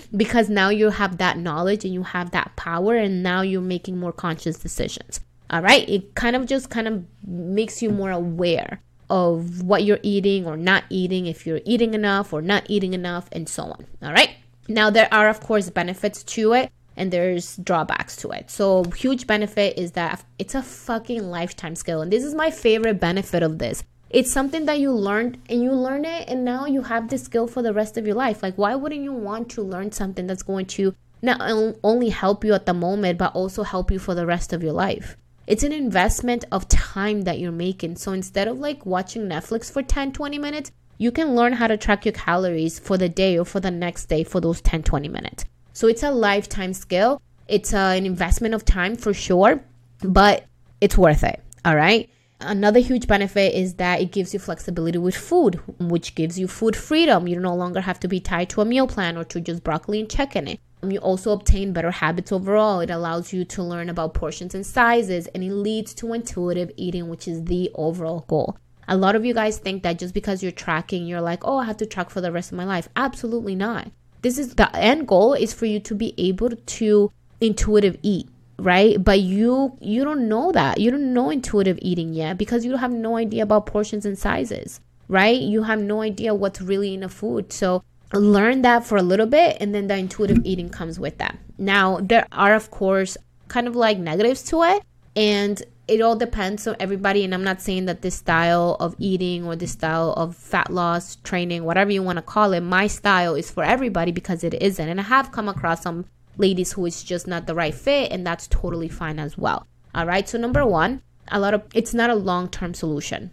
because 0.16 0.50
now 0.50 0.68
you 0.68 0.90
have 0.90 1.18
that 1.18 1.38
knowledge 1.38 1.86
and 1.86 1.94
you 1.94 2.04
have 2.04 2.32
that 2.32 2.54
power, 2.58 2.96
and 2.98 3.24
now 3.24 3.42
you're 3.42 3.62
making 3.62 3.98
more 3.98 4.12
conscious 4.12 4.58
decisions. 4.60 5.22
All 5.50 5.62
right. 5.62 5.88
It 5.88 6.16
kind 6.16 6.36
of 6.36 6.48
just 6.48 6.70
kind 6.70 6.90
of 6.90 7.06
makes 7.26 7.82
you 7.82 7.92
more 7.92 8.12
aware 8.12 8.82
of 9.10 9.62
what 9.62 9.84
you're 9.84 10.00
eating 10.04 10.46
or 10.46 10.58
not 10.58 10.84
eating, 10.90 11.26
if 11.26 11.46
you're 11.46 11.62
eating 11.66 11.94
enough 11.94 12.34
or 12.34 12.42
not 12.42 12.64
eating 12.68 12.94
enough, 12.94 13.30
and 13.32 13.48
so 13.48 13.64
on. 13.64 13.86
All 14.02 14.14
right. 14.14 14.32
Now, 14.68 14.90
there 14.90 15.08
are, 15.14 15.30
of 15.30 15.42
course, 15.42 15.70
benefits 15.70 16.24
to 16.24 16.54
it 16.54 16.72
and 16.98 17.12
there's 17.12 17.58
drawbacks 17.58 18.16
to 18.18 18.32
it. 18.32 18.50
So, 18.50 18.84
huge 18.86 19.28
benefit 19.28 19.78
is 19.78 19.92
that 19.92 20.24
it's 20.40 20.56
a 20.56 20.62
fucking 20.62 21.24
lifetime 21.24 21.76
skill. 21.76 22.02
And 22.02 22.12
this 22.12 22.24
is 22.24 22.34
my 22.34 22.52
favorite 22.52 23.00
benefit 23.00 23.44
of 23.44 23.60
this. 23.60 23.84
It's 24.10 24.32
something 24.32 24.66
that 24.66 24.80
you 24.80 24.92
learned 24.92 25.40
and 25.50 25.62
you 25.62 25.72
learn 25.74 26.06
it, 26.06 26.30
and 26.30 26.46
now 26.46 26.66
you 26.66 26.84
have 26.84 27.10
this 27.10 27.24
skill 27.24 27.48
for 27.48 27.62
the 27.62 27.74
rest 27.74 27.98
of 27.98 28.06
your 28.06 28.16
life. 28.16 28.42
Like, 28.42 28.58
why 28.58 28.76
wouldn't 28.76 29.04
you 29.04 29.12
want 29.12 29.50
to 29.52 29.62
learn 29.62 29.92
something 29.92 30.26
that's 30.28 30.44
going 30.44 30.68
to 30.68 30.96
not 31.22 31.42
only 31.84 32.10
help 32.10 32.46
you 32.46 32.54
at 32.54 32.66
the 32.66 32.74
moment, 32.74 33.18
but 33.18 33.36
also 33.36 33.64
help 33.64 33.92
you 33.92 34.00
for 34.00 34.16
the 34.16 34.26
rest 34.26 34.54
of 34.54 34.64
your 34.64 34.74
life? 34.74 35.18
It's 35.48 35.64
an 35.64 35.72
investment 35.72 36.44
of 36.52 36.68
time 36.68 37.22
that 37.22 37.40
you're 37.40 37.52
making. 37.52 37.98
So 37.98 38.14
instead 38.14 38.48
of 38.48 38.60
like 38.60 38.86
watching 38.86 39.24
Netflix 39.24 39.72
for 39.72 39.84
10, 39.84 40.12
20 40.12 40.40
minutes, 40.40 40.72
you 40.98 41.12
can 41.12 41.36
learn 41.36 41.54
how 41.54 41.68
to 41.68 41.78
track 41.78 42.06
your 42.06 42.14
calories 42.14 42.80
for 42.80 42.98
the 42.98 43.10
day 43.10 43.38
or 43.38 43.46
for 43.46 43.60
the 43.60 43.70
next 43.70 44.06
day 44.06 44.24
for 44.24 44.42
those 44.42 44.62
10, 44.62 44.84
20 44.84 45.08
minutes. 45.08 45.46
So 45.74 45.88
it's 45.88 46.04
a 46.04 46.12
lifetime 46.12 46.74
skill. 46.74 47.22
It's 47.48 47.74
uh, 47.74 47.94
an 47.96 48.06
investment 48.06 48.56
of 48.56 48.66
time 48.66 48.96
for 48.96 49.14
sure, 49.14 49.64
but 50.02 50.46
it's 50.82 50.98
worth 50.98 51.24
it. 51.24 51.44
All 51.64 51.76
right. 51.76 52.10
Another 52.40 52.80
huge 52.80 53.08
benefit 53.08 53.54
is 53.54 53.76
that 53.76 54.02
it 54.02 54.12
gives 54.12 54.34
you 54.34 54.40
flexibility 54.40 54.98
with 54.98 55.16
food, 55.16 55.60
which 55.80 56.16
gives 56.16 56.40
you 56.40 56.48
food 56.48 56.76
freedom. 56.76 57.28
You 57.28 57.40
no 57.40 57.56
longer 57.56 57.82
have 57.82 58.00
to 58.02 58.08
be 58.08 58.20
tied 58.20 58.50
to 58.52 58.62
a 58.62 58.66
meal 58.66 58.88
plan 58.88 59.16
or 59.16 59.24
to 59.26 59.40
just 59.40 59.64
broccoli 59.64 60.00
and 60.00 60.10
chicken. 60.10 60.58
You 60.92 61.00
also 61.00 61.32
obtain 61.32 61.74
better 61.74 61.92
habits 61.92 62.32
overall. 62.32 62.80
It 62.80 62.90
allows 62.90 63.34
you 63.34 63.46
to 63.46 63.64
learn 63.64 63.90
about 63.90 64.14
portions 64.14 64.56
and 64.56 64.66
sizes, 64.66 65.28
and 65.28 65.44
it 65.44 65.52
leads 65.54 65.94
to 65.96 66.14
intuitive 66.14 66.72
eating, 66.78 67.10
which 67.10 67.28
is 67.28 67.46
the 67.46 67.72
overall 67.76 68.26
goal. 68.28 68.58
A 68.88 68.96
lot 68.98 69.16
of 69.16 69.26
you 69.26 69.34
guys 69.34 69.58
think 69.58 69.84
that 69.84 70.00
just 70.00 70.14
because 70.14 70.44
you're 70.44 70.52
tracking, 70.52 71.06
you're 71.08 71.22
like, 71.22 71.44
oh, 71.44 71.58
I 71.58 71.66
have 71.66 71.78
to 71.78 71.86
track 71.86 72.10
for 72.10 72.22
the 72.22 72.32
rest 72.32 72.52
of 72.52 72.58
my 72.58 72.66
life. 72.66 72.88
Absolutely 72.96 73.56
not. 73.56 73.92
This 74.22 74.38
is 74.38 74.56
the 74.56 74.76
end 74.76 75.08
goal 75.08 75.34
is 75.34 75.54
for 75.54 75.66
you 75.66 75.80
to 75.82 75.96
be 75.96 76.14
able 76.18 76.50
to 76.50 77.12
intuitive 77.42 77.98
eat. 78.02 78.28
right 78.58 79.04
but 79.04 79.20
you 79.20 79.78
you 79.82 80.04
don't 80.06 80.30
know 80.30 80.52
that 80.54 80.80
you 80.80 80.90
don't 80.90 81.14
know 81.14 81.30
intuitive 81.30 81.78
eating 81.82 82.14
yet 82.14 82.38
because 82.38 82.64
you 82.64 82.78
have 82.78 82.92
no 82.94 83.18
idea 83.18 83.44
about 83.44 83.66
portions 83.66 84.06
and 84.06 84.18
sizes 84.18 84.80
right 85.10 85.42
you 85.42 85.64
have 85.64 85.80
no 85.80 86.02
idea 86.02 86.34
what's 86.34 86.62
really 86.62 86.94
in 86.94 87.04
a 87.04 87.10
food 87.10 87.52
so 87.52 87.84
learn 88.14 88.62
that 88.62 88.86
for 88.86 88.98
a 88.98 89.02
little 89.02 89.26
bit 89.26 89.58
and 89.60 89.74
then 89.74 89.88
the 89.88 89.98
intuitive 89.98 90.40
eating 90.44 90.70
comes 90.70 91.00
with 91.00 91.18
that. 91.18 91.38
Now 91.58 92.00
there 92.02 92.28
are 92.32 92.54
of 92.54 92.72
course 92.72 93.18
kind 93.48 93.68
of 93.68 93.76
like 93.76 93.98
negatives 93.98 94.44
to 94.44 94.64
it 94.64 94.84
and 95.16 95.62
it 95.88 96.02
all 96.02 96.16
depends 96.16 96.66
on 96.66 96.76
everybody 96.80 97.24
and 97.24 97.32
i'm 97.32 97.44
not 97.44 97.62
saying 97.62 97.86
that 97.86 98.02
this 98.02 98.16
style 98.16 98.76
of 98.80 98.96
eating 98.98 99.46
or 99.46 99.56
this 99.56 99.74
style 99.74 100.14
of 100.14 100.36
fat 100.36 100.72
loss 100.72 101.18
training 101.18 101.64
whatever 101.64 101.92
you 101.92 102.02
want 102.02 102.18
to 102.18 102.24
call 102.24 102.54
it 102.54 102.62
my 102.62 102.88
style 102.88 103.36
is 103.36 103.52
for 103.52 103.64
everybody 103.64 104.12
because 104.12 104.44
it 104.44 104.56
isn't 104.56 104.90
and 104.90 105.00
i 105.00 105.04
have 105.04 105.32
come 105.32 105.48
across 105.48 105.84
some 105.84 106.04
ladies 106.38 106.74
who 106.74 106.86
is 106.86 107.04
just 107.04 107.28
not 107.28 107.48
the 107.48 107.56
right 107.56 107.74
fit 107.74 108.12
and 108.12 108.26
that's 108.26 108.48
totally 108.48 108.90
fine 108.90 109.20
as 109.20 109.38
well. 109.38 109.66
All 109.94 110.06
right 110.06 110.28
so 110.28 110.38
number 110.38 110.66
one 110.66 111.02
a 111.30 111.40
lot 111.40 111.54
of 111.54 111.64
it's 111.74 111.94
not 111.94 112.10
a 112.10 112.16
long-term 112.16 112.74
solution 112.74 113.32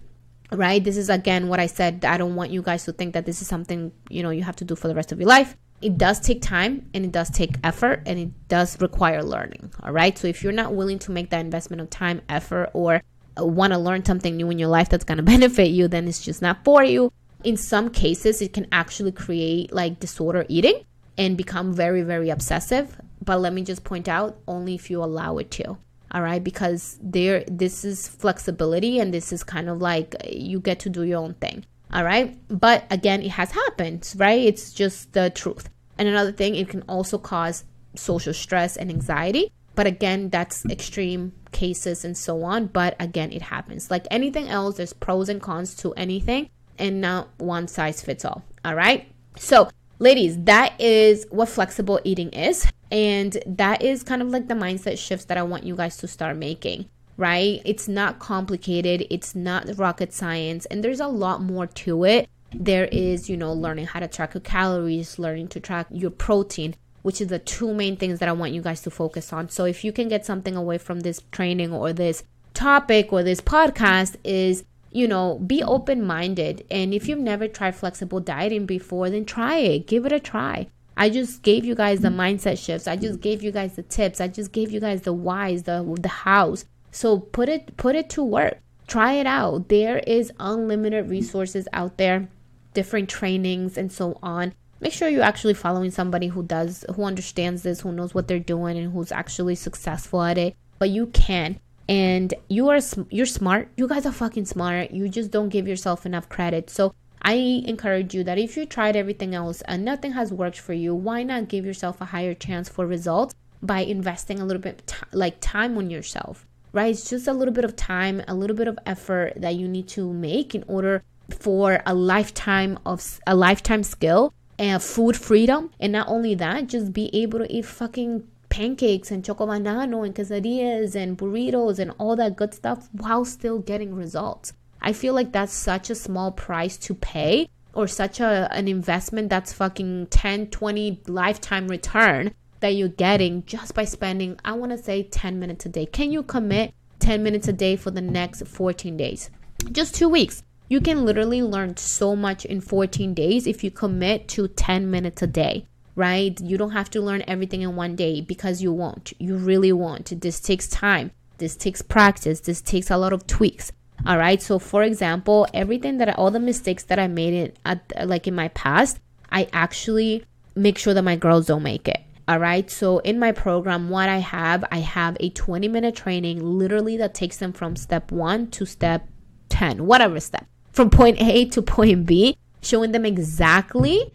right 0.53 0.85
this 0.85 0.97
is 0.97 1.09
again 1.09 1.49
what 1.49 1.61
i 1.61 1.67
said 1.67 2.05
i 2.05 2.17
don't 2.17 2.35
want 2.35 2.51
you 2.51 2.63
guys 2.63 2.85
to 2.85 2.93
think 2.93 3.15
that 3.15 3.27
this 3.27 3.41
is 3.41 3.49
something 3.49 3.93
you 4.09 4.23
know 4.23 4.31
you 4.31 4.43
have 4.43 4.57
to 4.57 4.65
do 4.65 4.77
for 4.77 4.89
the 4.89 4.95
rest 4.95 5.13
of 5.13 5.19
your 5.19 5.29
life 5.29 5.57
it 5.83 5.99
does 5.99 6.21
take 6.21 6.41
time 6.41 6.89
and 6.95 7.05
it 7.05 7.13
does 7.13 7.29
take 7.29 7.57
effort 7.65 8.03
and 8.07 8.19
it 8.19 8.49
does 8.49 8.81
require 8.81 9.23
learning. 9.23 9.73
All 9.83 9.93
right. 9.93 10.17
So 10.17 10.29
if 10.29 10.43
you're 10.43 10.53
not 10.53 10.75
willing 10.75 10.99
to 11.01 11.11
make 11.11 11.31
that 11.31 11.41
investment 11.41 11.83
of 11.83 11.91
time, 11.91 12.23
effort, 12.29 12.71
or 12.73 13.03
want 13.37 13.73
to 13.73 13.79
learn 13.79 14.05
something 14.05 14.37
new 14.37 14.49
in 14.51 14.59
your 14.59 14.69
life 14.69 14.89
that's 14.89 15.05
going 15.05 15.17
to 15.25 15.25
benefit 15.25 15.71
you, 15.71 15.89
then 15.89 16.07
it's 16.09 16.25
just 16.25 16.41
not 16.41 16.65
for 16.65 16.85
you. 16.85 17.13
In 17.45 17.57
some 17.57 17.91
cases, 17.91 18.41
it 18.41 18.53
can 18.53 18.69
actually 18.71 19.13
create 19.13 19.73
like 19.73 19.99
disorder 19.99 20.47
eating 20.49 20.85
and 21.19 21.37
become 21.37 21.75
very, 21.75 22.03
very 22.03 22.31
obsessive. 22.31 22.97
But 23.25 23.41
let 23.41 23.53
me 23.53 23.63
just 23.63 23.83
point 23.83 24.09
out 24.09 24.39
only 24.47 24.75
if 24.77 24.91
you 24.91 25.03
allow 25.03 25.39
it 25.39 25.51
to. 25.53 25.77
All 26.13 26.23
right. 26.23 26.43
Because 26.43 26.99
there, 27.03 27.45
this 27.49 27.85
is 27.85 28.07
flexibility 28.07 28.99
and 28.99 29.13
this 29.13 29.33
is 29.33 29.43
kind 29.43 29.69
of 29.69 29.81
like 29.81 30.15
you 30.31 30.61
get 30.61 30.79
to 30.81 30.91
do 30.91 31.03
your 31.03 31.21
own 31.21 31.35
thing. 31.35 31.65
All 31.93 32.05
right. 32.05 32.37
But 32.49 32.85
again, 32.91 33.23
it 33.23 33.33
has 33.33 33.53
happened, 33.53 34.13
right? 34.17 34.41
It's 34.41 34.73
just 34.73 35.13
the 35.13 35.31
truth. 35.31 35.69
And 35.99 36.09
another 36.09 36.33
thing, 36.33 36.55
it 36.55 36.69
can 36.69 36.83
also 36.83 37.19
cause 37.19 37.65
social 37.95 38.33
stress 38.33 38.77
and 38.77 38.91
anxiety. 38.91 39.53
But 39.75 39.87
again, 39.87 40.29
that's 40.29 40.65
extreme 40.67 41.33
cases 41.51 42.05
and 42.05 42.17
so 42.17 42.43
on. 42.43 42.67
But 42.67 42.97
again, 43.01 43.33
it 43.33 43.43
happens. 43.43 43.91
Like 43.91 44.07
anything 44.11 44.49
else, 44.49 44.77
there's 44.77 44.93
pros 44.93 45.29
and 45.29 45.41
cons 45.41 45.75
to 45.77 45.93
anything, 45.95 46.51
and 46.79 47.01
not 47.01 47.29
one 47.39 47.69
size 47.69 48.03
fits 48.03 48.25
all. 48.25 48.43
All 48.65 48.75
right. 48.75 49.09
So, 49.37 49.69
ladies, 50.03 50.37
that 50.45 50.79
is 50.81 51.27
what 51.31 51.49
flexible 51.49 52.01
eating 52.05 52.31
is. 52.31 52.67
And 52.91 53.43
that 53.47 53.83
is 53.83 54.03
kind 54.03 54.21
of 54.21 54.29
like 54.29 54.49
the 54.49 54.55
mindset 54.55 54.99
shifts 54.99 55.25
that 55.27 55.39
I 55.39 55.43
want 55.43 55.65
you 55.65 55.77
guys 55.77 55.97
to 55.99 56.09
start 56.09 56.37
making 56.37 56.89
right? 57.19 57.61
It's 57.67 57.87
not 57.87 58.19
complicated, 58.19 59.07
it's 59.11 59.35
not 59.35 59.69
rocket 59.77 60.15
science, 60.15 60.65
and 60.67 60.83
there's 60.83 60.99
a 60.99 61.07
lot 61.07 61.43
more 61.43 61.67
to 61.67 62.05
it 62.05 62.29
there 62.55 62.87
is, 62.87 63.29
you 63.29 63.37
know, 63.37 63.53
learning 63.53 63.87
how 63.87 64.01
to 64.01 64.09
track 64.09 64.35
your 64.35 64.41
calories, 64.41 65.19
learning 65.19 65.49
to 65.49 65.61
track 65.61 65.87
your 65.91 66.11
protein, 66.11 66.75
which 67.03 67.21
is 67.21 67.29
the 67.29 67.39
two 67.39 67.73
main 67.73 67.97
things 67.97 68.19
that 68.19 68.29
I 68.29 68.33
want 68.33 68.53
you 68.53 68.63
guys 68.63 68.83
to 68.83 68.91
focus 68.91 69.33
on. 69.33 69.49
So 69.49 69.65
if 69.65 69.85
you 69.85 69.93
can 69.93 70.09
get 70.09 70.27
something 70.27 70.57
away 70.57 70.79
from 70.79 71.01
this 71.01 71.23
training 71.33 71.73
or 71.73 71.93
this 71.93 72.25
topic 72.55 73.13
or 73.13 73.23
this 73.23 73.41
podcast 73.41 74.17
is 74.25 74.65
you 74.93 75.09
know, 75.09 75.39
be 75.39 75.63
open 75.63 76.05
minded. 76.05 76.65
And 76.71 76.93
if 76.95 77.09
you've 77.09 77.19
never 77.19 77.49
tried 77.49 77.77
flexible 77.77 78.21
dieting 78.21 78.67
before, 78.67 79.11
then 79.11 79.25
try 79.25 79.57
it. 79.59 79.87
Give 79.87 80.07
it 80.07 80.13
a 80.13 80.21
try. 80.21 80.69
I 80.97 81.09
just 81.11 81.43
gave 81.43 81.65
you 81.65 81.75
guys 81.75 82.01
the 82.01 82.09
mindset 82.09 82.63
shifts. 82.63 82.87
I 82.87 82.97
just 82.97 83.21
gave 83.21 83.43
you 83.43 83.51
guys 83.51 83.77
the 83.77 83.83
tips. 83.83 84.21
I 84.21 84.29
just 84.29 84.53
gave 84.53 84.71
you 84.71 84.81
guys 84.81 85.03
the 85.03 85.13
whys, 85.13 85.63
the 85.63 85.83
the 86.01 86.09
hows. 86.09 86.67
So 86.91 87.19
put 87.19 87.49
it 87.49 87.77
put 87.77 87.97
it 87.97 88.11
to 88.11 88.23
work. 88.23 88.59
Try 88.87 89.15
it 89.15 89.27
out. 89.27 89.69
There 89.69 89.99
is 90.01 90.31
unlimited 90.39 91.09
resources 91.09 91.67
out 91.73 91.97
there 91.97 92.29
different 92.75 93.09
trainings 93.09 93.77
and 93.77 93.93
so 93.93 94.19
on 94.23 94.55
make 94.81 94.93
sure 94.93 95.09
you're 95.09 95.23
actually 95.23 95.55
following 95.55 95.91
somebody 95.91 96.29
who 96.29 96.43
does 96.43 96.85
who 96.97 97.05
understands 97.05 97.63
this 97.63 97.81
who 97.81 97.93
knows 97.93 98.15
what 98.15 98.29
they're 98.29 98.39
doing 98.39 98.77
and 98.77 98.93
who's 98.93 99.13
actually 99.13 99.55
successful 99.55 100.23
at 100.23 100.39
it 100.39 100.57
but 100.79 100.91
you 100.91 101.07
can 101.09 101.59
and 101.93 102.33
you 102.49 102.71
are 102.71 102.81
you're 103.11 103.27
smart. 103.27 103.69
You 103.77 103.87
guys 103.87 104.07
are 104.07 104.13
fucking 104.13 104.47
smart. 104.47 104.93
You 104.93 105.09
just 105.09 105.31
don't 105.31 105.51
give 105.51 105.69
yourself 105.69 106.07
enough 106.07 106.29
credit. 106.29 106.71
So 106.71 106.95
i 107.25 107.35
encourage 107.73 108.15
you 108.17 108.25
that 108.25 108.37
if 108.37 108.57
you 108.57 108.67
tried 108.67 108.97
everything 108.97 109.33
else 109.33 109.63
and 109.69 109.85
nothing 109.85 110.11
has 110.11 110.33
worked 110.33 110.59
for 110.59 110.73
you 110.73 110.93
why 110.93 111.23
not 111.23 111.47
give 111.47 111.65
yourself 111.65 112.01
a 112.01 112.07
higher 112.07 112.35
chance 112.35 112.69
for 112.69 112.85
results 112.85 113.33
by 113.63 113.79
investing 113.79 114.41
a 114.41 114.45
little 114.45 114.61
bit 114.61 114.83
t- 114.89 114.97
like 115.13 115.37
time 115.41 115.79
on 115.79 115.89
yourself 115.89 116.45
right? 116.73 116.91
It's 116.91 117.09
just 117.09 117.29
a 117.29 117.33
little 117.33 117.55
bit 117.55 117.65
of 117.65 117.77
time 117.77 118.23
a 118.27 118.35
little 118.35 118.57
bit 118.57 118.67
of 118.67 118.79
effort 118.87 119.35
that 119.37 119.55
you 119.55 119.69
need 119.69 119.87
to 119.89 120.13
make 120.13 120.55
in 120.55 120.65
order 120.67 121.05
for 121.31 121.81
a 121.87 121.95
lifetime 121.95 122.79
of 122.85 123.21
a 123.27 123.37
lifetime 123.37 123.85
skill 123.85 124.35
and 124.59 124.83
food 124.83 125.17
freedom. 125.17 125.71
And 125.81 125.93
not 125.93 126.09
only 126.09 126.35
that, 126.37 126.67
just 126.67 126.93
be 126.93 127.11
able 127.15 127.39
to 127.39 127.53
eat 127.53 127.67
fucking 127.67 128.27
pancakes 128.53 129.11
and 129.11 129.25
choco 129.25 129.47
banano 129.47 130.05
and 130.05 130.15
quesadillas 130.15 130.95
and 130.95 131.17
burritos 131.17 131.79
and 131.79 131.91
all 131.97 132.15
that 132.15 132.37
good 132.37 132.53
stuff 132.53 132.91
while 132.93 133.25
still 133.25 133.59
getting 133.59 133.95
results. 133.95 134.53
I 134.83 134.93
feel 134.93 135.15
like 135.15 135.33
that's 135.33 135.55
such 135.55 135.89
a 135.89 135.95
small 135.95 136.33
price 136.33 136.77
to 136.77 136.95
pay 136.95 137.49
or 137.73 137.87
such 137.87 138.21
a 138.21 138.49
an 138.53 138.69
investment 138.69 139.31
that's 139.31 139.55
fucking 139.55 140.09
10, 140.09 140.49
20 140.49 141.01
lifetime 141.07 141.67
return 141.67 142.35
that 142.61 142.75
you're 142.75 142.89
getting 142.89 143.43
just 143.47 143.75
by 143.75 143.87
spending 143.87 144.39
I 144.45 144.53
want 144.53 144.73
to 144.73 144.77
say 144.77 145.05
10 145.05 145.39
minutes 145.41 145.65
a 145.65 145.71
day. 145.71 145.87
Can 145.87 146.13
you 146.13 146.23
commit 146.23 146.75
10 146.99 147.23
minutes 147.23 147.49
a 147.49 147.55
day 147.55 147.77
for 147.77 147.91
the 147.91 148.03
next 148.03 148.47
14 148.47 148.99
days? 148.99 149.31
Just 149.73 149.95
2 149.95 150.11
weeks. 150.11 150.43
You 150.69 150.83
can 150.83 151.07
literally 151.07 151.43
learn 151.43 151.79
so 151.79 152.15
much 152.15 152.45
in 152.45 152.61
14 152.61 153.15
days 153.15 153.47
if 153.47 153.65
you 153.65 153.71
commit 153.71 154.29
to 154.29 154.49
10 154.49 154.91
minutes 154.91 155.23
a 155.23 155.27
day, 155.27 155.67
right? 155.95 156.39
You 156.41 156.57
don't 156.59 156.71
have 156.71 156.91
to 156.91 157.01
learn 157.01 157.23
everything 157.27 157.63
in 157.63 157.77
one 157.77 157.97
day 157.97 158.21
because 158.21 158.63
you 158.63 158.73
won't. 158.73 159.13
You 159.19 159.37
really 159.37 159.73
won't. 159.73 160.21
This 160.21 160.41
takes 160.41 160.69
time. 160.69 161.11
This 161.39 161.57
takes 161.57 161.83
practice. 161.83 162.41
This 162.41 162.61
takes 162.61 162.91
a 162.91 162.97
lot 162.97 163.13
of 163.13 163.27
tweaks. 163.27 163.73
All 164.07 164.19
right. 164.19 164.41
So, 164.41 164.59
for 164.59 164.83
example, 164.83 165.47
everything 165.55 165.99
that 165.99 166.09
I, 166.09 166.13
all 166.13 166.31
the 166.31 166.41
mistakes 166.41 166.85
that 166.85 166.99
I 166.99 167.09
made 167.09 167.35
in 167.35 167.53
at, 167.65 168.09
like 168.09 168.27
in 168.27 168.35
my 168.35 168.49
past, 168.49 168.99
I 169.31 169.49
actually 169.53 170.25
make 170.55 170.79
sure 170.79 170.95
that 170.95 171.03
my 171.03 171.17
girls 171.17 171.47
don't 171.47 171.63
make 171.63 171.89
it. 171.89 172.01
All 172.27 172.39
right. 172.39 172.71
So, 172.71 172.99
in 172.99 173.19
my 173.19 173.33
program, 173.33 173.91
what 173.91 174.09
I 174.09 174.19
have, 174.19 174.65
I 174.71 174.79
have 174.79 175.17
a 175.21 175.31
20 175.31 175.69
minute 175.69 175.95
training 175.95 176.45
literally 176.45 176.97
that 176.97 177.15
takes 177.15 177.37
them 177.37 177.53
from 177.53 177.77
step 177.77 178.11
one 178.11 178.49
to 178.53 178.67
step 178.67 179.07
10, 179.51 179.87
whatever 179.87 180.19
step 180.19 180.47
from 180.73 180.91
point 180.91 181.21
A 181.21 181.45
to 181.47 181.63
point 181.63 182.07
B, 182.07 182.37
showing 182.63 182.93
them 182.93 183.05
exactly 183.05 184.13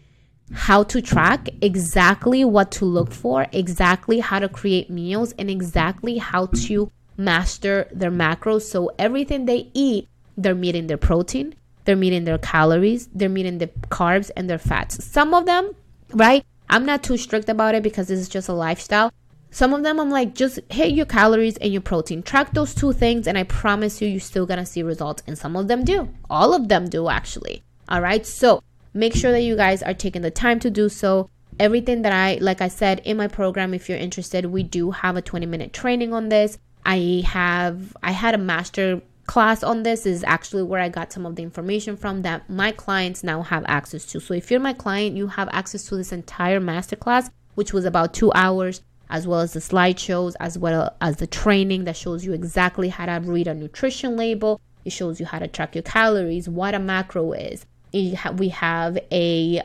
how 0.52 0.82
to 0.84 1.00
track, 1.02 1.48
exactly 1.60 2.44
what 2.44 2.70
to 2.72 2.84
look 2.84 3.12
for, 3.12 3.46
exactly 3.52 4.20
how 4.20 4.38
to 4.38 4.48
create 4.48 4.90
meals, 4.90 5.32
and 5.38 5.50
exactly 5.50 6.18
how 6.18 6.46
to 6.46 6.90
master 7.16 7.88
their 7.92 8.10
macros. 8.10 8.62
So 8.62 8.92
everything 8.98 9.44
they 9.44 9.70
eat, 9.74 10.08
they're 10.36 10.54
meeting 10.54 10.86
their 10.86 10.96
protein, 10.96 11.54
they're 11.84 11.96
meeting 11.96 12.24
their 12.24 12.38
calories, 12.38 13.08
they're 13.14 13.28
meeting 13.28 13.58
the 13.58 13.68
carbs 13.90 14.30
and 14.36 14.48
their 14.48 14.58
fats. 14.58 15.04
Some 15.04 15.34
of 15.34 15.46
them, 15.46 15.72
right? 16.12 16.44
I'm 16.70 16.84
not 16.84 17.02
too 17.02 17.16
strict 17.16 17.48
about 17.48 17.74
it 17.74 17.82
because 17.82 18.08
this 18.08 18.20
is 18.20 18.28
just 18.28 18.48
a 18.48 18.52
lifestyle. 18.52 19.12
Some 19.50 19.72
of 19.72 19.82
them 19.82 19.98
I'm 19.98 20.10
like, 20.10 20.34
just 20.34 20.60
hit 20.70 20.92
your 20.92 21.06
calories 21.06 21.56
and 21.56 21.72
your 21.72 21.80
protein. 21.80 22.22
Track 22.22 22.52
those 22.52 22.74
two 22.74 22.92
things, 22.92 23.26
and 23.26 23.38
I 23.38 23.44
promise 23.44 24.02
you, 24.02 24.08
you're 24.08 24.20
still 24.20 24.44
gonna 24.44 24.66
see 24.66 24.82
results. 24.82 25.22
And 25.26 25.38
some 25.38 25.56
of 25.56 25.68
them 25.68 25.84
do. 25.84 26.08
All 26.28 26.52
of 26.52 26.68
them 26.68 26.88
do, 26.88 27.08
actually. 27.08 27.62
All 27.88 28.02
right. 28.02 28.26
So 28.26 28.62
make 28.98 29.14
sure 29.14 29.30
that 29.30 29.42
you 29.42 29.54
guys 29.54 29.82
are 29.82 29.94
taking 29.94 30.22
the 30.22 30.30
time 30.30 30.58
to 30.60 30.70
do 30.70 30.88
so. 30.88 31.30
Everything 31.60 32.02
that 32.02 32.12
I, 32.12 32.38
like 32.40 32.60
I 32.60 32.68
said 32.68 33.00
in 33.04 33.16
my 33.16 33.28
program, 33.28 33.72
if 33.72 33.88
you're 33.88 33.98
interested, 33.98 34.46
we 34.46 34.64
do 34.64 34.90
have 34.90 35.16
a 35.16 35.22
20 35.22 35.46
minute 35.46 35.72
training 35.72 36.12
on 36.12 36.28
this. 36.28 36.58
I 36.84 37.22
have, 37.26 37.96
I 38.02 38.10
had 38.10 38.34
a 38.34 38.38
master 38.38 39.00
class 39.26 39.62
on 39.62 39.82
this 39.82 40.06
is 40.06 40.24
actually 40.24 40.62
where 40.64 40.80
I 40.80 40.88
got 40.88 41.12
some 41.12 41.26
of 41.26 41.36
the 41.36 41.42
information 41.42 41.96
from 41.96 42.22
that 42.22 42.48
my 42.50 42.72
clients 42.72 43.22
now 43.22 43.42
have 43.42 43.64
access 43.68 44.04
to. 44.06 44.20
So 44.20 44.34
if 44.34 44.50
you're 44.50 44.58
my 44.58 44.72
client, 44.72 45.16
you 45.16 45.28
have 45.28 45.48
access 45.52 45.84
to 45.84 45.96
this 45.96 46.12
entire 46.12 46.60
masterclass, 46.60 47.30
which 47.54 47.72
was 47.72 47.84
about 47.84 48.14
two 48.14 48.32
hours 48.34 48.82
as 49.10 49.26
well 49.26 49.40
as 49.40 49.52
the 49.52 49.60
slideshows, 49.60 50.34
as 50.40 50.58
well 50.58 50.94
as 51.00 51.16
the 51.16 51.26
training 51.26 51.84
that 51.84 51.96
shows 51.96 52.24
you 52.24 52.32
exactly 52.32 52.88
how 52.88 53.06
to 53.06 53.20
read 53.24 53.46
a 53.46 53.54
nutrition 53.54 54.16
label. 54.16 54.60
It 54.84 54.90
shows 54.90 55.20
you 55.20 55.26
how 55.26 55.38
to 55.38 55.48
track 55.48 55.74
your 55.74 55.82
calories, 55.82 56.48
what 56.48 56.74
a 56.74 56.78
macro 56.78 57.32
is. 57.32 57.64
We 57.92 58.48
have 58.48 58.98
a 59.10 59.62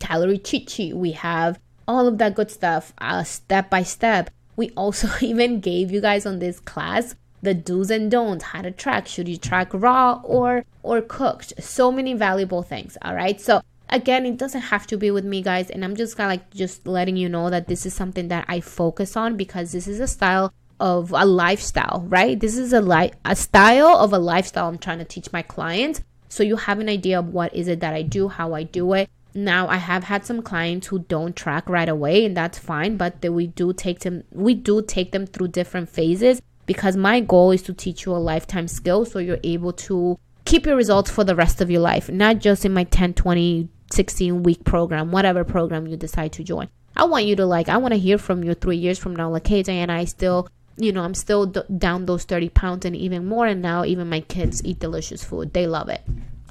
calorie 0.00 0.38
cheat 0.38 0.70
sheet. 0.70 0.96
We 0.96 1.12
have 1.12 1.58
all 1.88 2.06
of 2.06 2.18
that 2.18 2.34
good 2.34 2.50
stuff, 2.50 2.92
uh, 2.98 3.24
step 3.24 3.70
by 3.70 3.82
step. 3.82 4.30
We 4.56 4.70
also 4.70 5.08
even 5.20 5.60
gave 5.60 5.90
you 5.90 6.00
guys 6.00 6.26
on 6.26 6.38
this 6.38 6.60
class 6.60 7.14
the 7.42 7.54
do's 7.54 7.90
and 7.90 8.10
don'ts, 8.10 8.44
how 8.44 8.62
to 8.62 8.70
track. 8.70 9.06
Should 9.06 9.28
you 9.28 9.36
track 9.36 9.68
raw 9.72 10.20
or 10.24 10.64
or 10.82 11.00
cooked? 11.00 11.52
So 11.62 11.92
many 11.92 12.14
valuable 12.14 12.62
things. 12.62 12.98
All 13.02 13.14
right. 13.14 13.40
So 13.40 13.62
again 13.88 14.26
it 14.26 14.36
doesn't 14.36 14.62
have 14.62 14.84
to 14.84 14.96
be 14.96 15.12
with 15.12 15.24
me 15.24 15.40
guys 15.40 15.70
and 15.70 15.84
i'm 15.84 15.94
just 15.94 16.16
kind 16.16 16.26
of 16.26 16.32
like 16.32 16.52
just 16.52 16.88
letting 16.88 17.16
you 17.16 17.28
know 17.28 17.48
that 17.48 17.68
this 17.68 17.86
is 17.86 17.94
something 17.94 18.26
that 18.26 18.44
i 18.48 18.58
focus 18.58 19.16
on 19.16 19.36
because 19.36 19.70
this 19.70 19.86
is 19.86 20.00
a 20.00 20.08
style 20.08 20.52
of 20.80 21.12
a 21.12 21.24
lifestyle, 21.24 22.04
right? 22.08 22.38
This 22.38 22.56
is 22.56 22.72
a 22.72 22.80
li- 22.80 23.12
a 23.24 23.36
style 23.36 23.96
of 23.96 24.12
a 24.12 24.18
lifestyle 24.18 24.68
I'm 24.68 24.78
trying 24.78 24.98
to 24.98 25.04
teach 25.04 25.32
my 25.32 25.42
clients. 25.42 26.02
So 26.28 26.42
you 26.42 26.56
have 26.56 26.78
an 26.80 26.88
idea 26.88 27.18
of 27.18 27.32
what 27.32 27.54
is 27.54 27.68
it 27.68 27.80
that 27.80 27.94
I 27.94 28.02
do, 28.02 28.28
how 28.28 28.54
I 28.54 28.62
do 28.62 28.92
it. 28.94 29.08
Now 29.34 29.68
I 29.68 29.76
have 29.76 30.04
had 30.04 30.24
some 30.24 30.42
clients 30.42 30.86
who 30.86 31.00
don't 31.00 31.36
track 31.36 31.68
right 31.68 31.88
away 31.88 32.24
and 32.24 32.36
that's 32.36 32.58
fine, 32.58 32.96
but 32.96 33.22
we 33.22 33.48
do 33.48 33.72
take 33.72 34.00
them 34.00 34.24
we 34.32 34.54
do 34.54 34.82
take 34.82 35.12
them 35.12 35.26
through 35.26 35.48
different 35.48 35.90
phases 35.90 36.40
because 36.64 36.96
my 36.96 37.20
goal 37.20 37.50
is 37.50 37.62
to 37.62 37.72
teach 37.72 38.06
you 38.06 38.12
a 38.12 38.18
lifetime 38.18 38.66
skill 38.68 39.04
so 39.04 39.18
you're 39.18 39.38
able 39.44 39.72
to 39.72 40.18
keep 40.46 40.64
your 40.64 40.76
results 40.76 41.10
for 41.10 41.24
the 41.24 41.34
rest 41.34 41.60
of 41.60 41.70
your 41.70 41.80
life, 41.80 42.08
not 42.08 42.38
just 42.38 42.64
in 42.64 42.72
my 42.72 42.84
10, 42.84 43.14
20, 43.14 43.68
16 43.92 44.42
week 44.42 44.64
program, 44.64 45.12
whatever 45.12 45.44
program 45.44 45.86
you 45.86 45.96
decide 45.96 46.32
to 46.32 46.44
join. 46.44 46.68
I 46.96 47.04
want 47.04 47.26
you 47.26 47.36
to 47.36 47.44
like, 47.44 47.68
I 47.68 47.76
want 47.76 47.92
to 47.92 48.00
hear 48.00 48.16
from 48.16 48.42
you 48.42 48.54
three 48.54 48.78
years 48.78 48.98
from 48.98 49.14
now, 49.14 49.28
like, 49.28 49.46
hey, 49.46 49.62
Diana, 49.62 49.94
I 49.94 50.04
still, 50.06 50.48
you 50.76 50.92
know, 50.92 51.02
I'm 51.02 51.14
still 51.14 51.46
d- 51.46 51.62
down 51.78 52.06
those 52.06 52.24
30 52.24 52.50
pounds 52.50 52.84
and 52.84 52.94
even 52.94 53.26
more. 53.26 53.46
And 53.46 53.62
now 53.62 53.84
even 53.84 54.08
my 54.08 54.20
kids 54.20 54.64
eat 54.64 54.78
delicious 54.78 55.24
food. 55.24 55.52
They 55.52 55.66
love 55.66 55.88
it. 55.88 56.02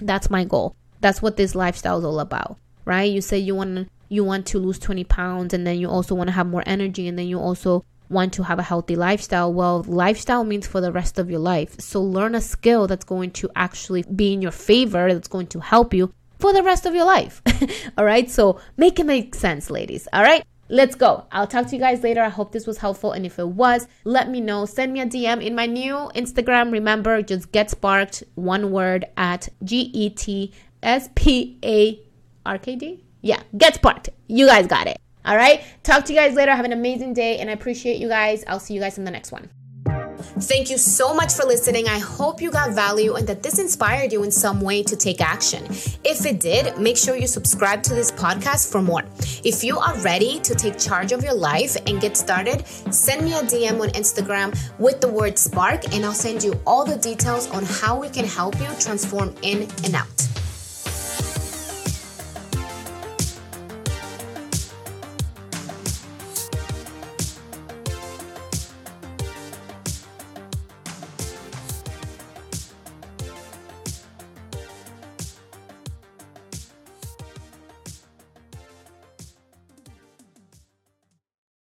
That's 0.01 0.29
my 0.29 0.43
goal. 0.43 0.75
That's 1.01 1.21
what 1.21 1.37
this 1.37 1.55
lifestyle 1.55 1.99
is 1.99 2.05
all 2.05 2.19
about, 2.19 2.57
right? 2.85 3.11
You 3.11 3.21
say 3.21 3.37
you 3.37 3.55
want 3.55 3.89
you 4.09 4.23
want 4.23 4.45
to 4.47 4.59
lose 4.59 4.79
20 4.79 5.03
pounds 5.03 5.53
and 5.53 5.65
then 5.65 5.79
you 5.79 5.89
also 5.89 6.15
want 6.15 6.27
to 6.27 6.33
have 6.33 6.47
more 6.47 6.63
energy 6.65 7.07
and 7.07 7.17
then 7.17 7.27
you 7.27 7.39
also 7.39 7.83
want 8.09 8.33
to 8.33 8.43
have 8.43 8.59
a 8.59 8.63
healthy 8.63 8.95
lifestyle, 8.95 9.51
well, 9.51 9.83
lifestyle 9.87 10.43
means 10.43 10.67
for 10.67 10.79
the 10.79 10.91
rest 10.91 11.17
of 11.17 11.29
your 11.29 11.39
life. 11.39 11.79
So 11.79 12.01
learn 12.01 12.35
a 12.35 12.41
skill 12.41 12.87
that's 12.87 13.03
going 13.03 13.31
to 13.31 13.49
actually 13.55 14.03
be 14.03 14.33
in 14.33 14.41
your 14.41 14.51
favor, 14.51 15.11
that's 15.11 15.27
going 15.27 15.47
to 15.47 15.59
help 15.59 15.93
you 15.93 16.13
for 16.39 16.53
the 16.53 16.63
rest 16.63 16.85
of 16.85 16.93
your 16.93 17.05
life. 17.05 17.41
all 17.97 18.05
right. 18.05 18.29
So 18.29 18.59
make 18.77 18.99
it 18.99 19.05
make 19.05 19.33
sense, 19.35 19.69
ladies. 19.69 20.07
All 20.13 20.23
right. 20.23 20.45
Let's 20.67 20.95
go. 20.95 21.25
I'll 21.31 21.47
talk 21.47 21.67
to 21.67 21.75
you 21.75 21.79
guys 21.79 22.01
later. 22.01 22.21
I 22.21 22.29
hope 22.29 22.51
this 22.51 22.65
was 22.65 22.79
helpful. 22.79 23.11
And 23.11 23.25
if 23.25 23.37
it 23.37 23.47
was, 23.47 23.87
let 24.03 24.29
me 24.29 24.41
know. 24.41 24.65
Send 24.65 24.93
me 24.93 25.01
a 25.01 25.05
DM 25.05 25.43
in 25.43 25.53
my 25.53 25.67
new 25.67 26.09
Instagram. 26.15 26.71
Remember, 26.71 27.21
just 27.21 27.51
get 27.51 27.69
sparked, 27.69 28.23
one 28.33 28.71
word 28.71 29.05
at 29.15 29.49
G 29.63 29.91
E 29.93 30.09
T 30.09 30.51
S 30.81 31.09
P 31.15 31.59
A 31.63 31.99
R 32.45 32.57
K 32.57 32.75
D. 32.75 33.03
Yeah, 33.21 33.41
get 33.57 33.75
sparked. 33.75 34.09
You 34.27 34.47
guys 34.47 34.67
got 34.67 34.87
it. 34.87 34.97
All 35.25 35.35
right. 35.35 35.63
Talk 35.83 36.05
to 36.05 36.13
you 36.13 36.19
guys 36.19 36.35
later. 36.35 36.51
Have 36.51 36.65
an 36.65 36.73
amazing 36.73 37.13
day. 37.13 37.39
And 37.39 37.49
I 37.49 37.53
appreciate 37.53 37.97
you 37.97 38.07
guys. 38.07 38.43
I'll 38.47 38.59
see 38.59 38.73
you 38.73 38.79
guys 38.79 38.97
in 38.97 39.05
the 39.05 39.11
next 39.11 39.31
one. 39.31 39.49
Thank 40.37 40.69
you 40.69 40.77
so 40.77 41.13
much 41.13 41.33
for 41.33 41.45
listening. 41.45 41.87
I 41.87 41.97
hope 41.97 42.41
you 42.41 42.51
got 42.51 42.71
value 42.71 43.13
and 43.13 43.25
that 43.25 43.41
this 43.41 43.57
inspired 43.57 44.11
you 44.11 44.23
in 44.23 44.31
some 44.31 44.59
way 44.59 44.83
to 44.83 44.95
take 44.97 45.21
action. 45.21 45.63
If 46.03 46.25
it 46.25 46.41
did, 46.41 46.77
make 46.77 46.97
sure 46.97 47.15
you 47.15 47.25
subscribe 47.25 47.81
to 47.83 47.95
this 47.95 48.11
podcast 48.11 48.69
for 48.69 48.81
more. 48.81 49.03
If 49.45 49.63
you 49.63 49.79
are 49.79 49.97
ready 49.99 50.41
to 50.41 50.53
take 50.53 50.77
charge 50.77 51.13
of 51.13 51.23
your 51.23 51.33
life 51.33 51.77
and 51.87 52.01
get 52.01 52.17
started, 52.17 52.67
send 52.91 53.23
me 53.23 53.33
a 53.33 53.43
DM 53.43 53.79
on 53.79 53.89
Instagram 53.91 54.53
with 54.77 54.99
the 54.99 55.07
word 55.07 55.39
spark, 55.39 55.93
and 55.93 56.03
I'll 56.03 56.13
send 56.13 56.43
you 56.43 56.59
all 56.67 56.83
the 56.83 56.97
details 56.97 57.49
on 57.51 57.63
how 57.63 57.97
we 57.97 58.09
can 58.09 58.25
help 58.25 58.59
you 58.59 58.67
transform 58.77 59.33
in 59.41 59.69
and 59.85 59.95
out. 59.95 60.24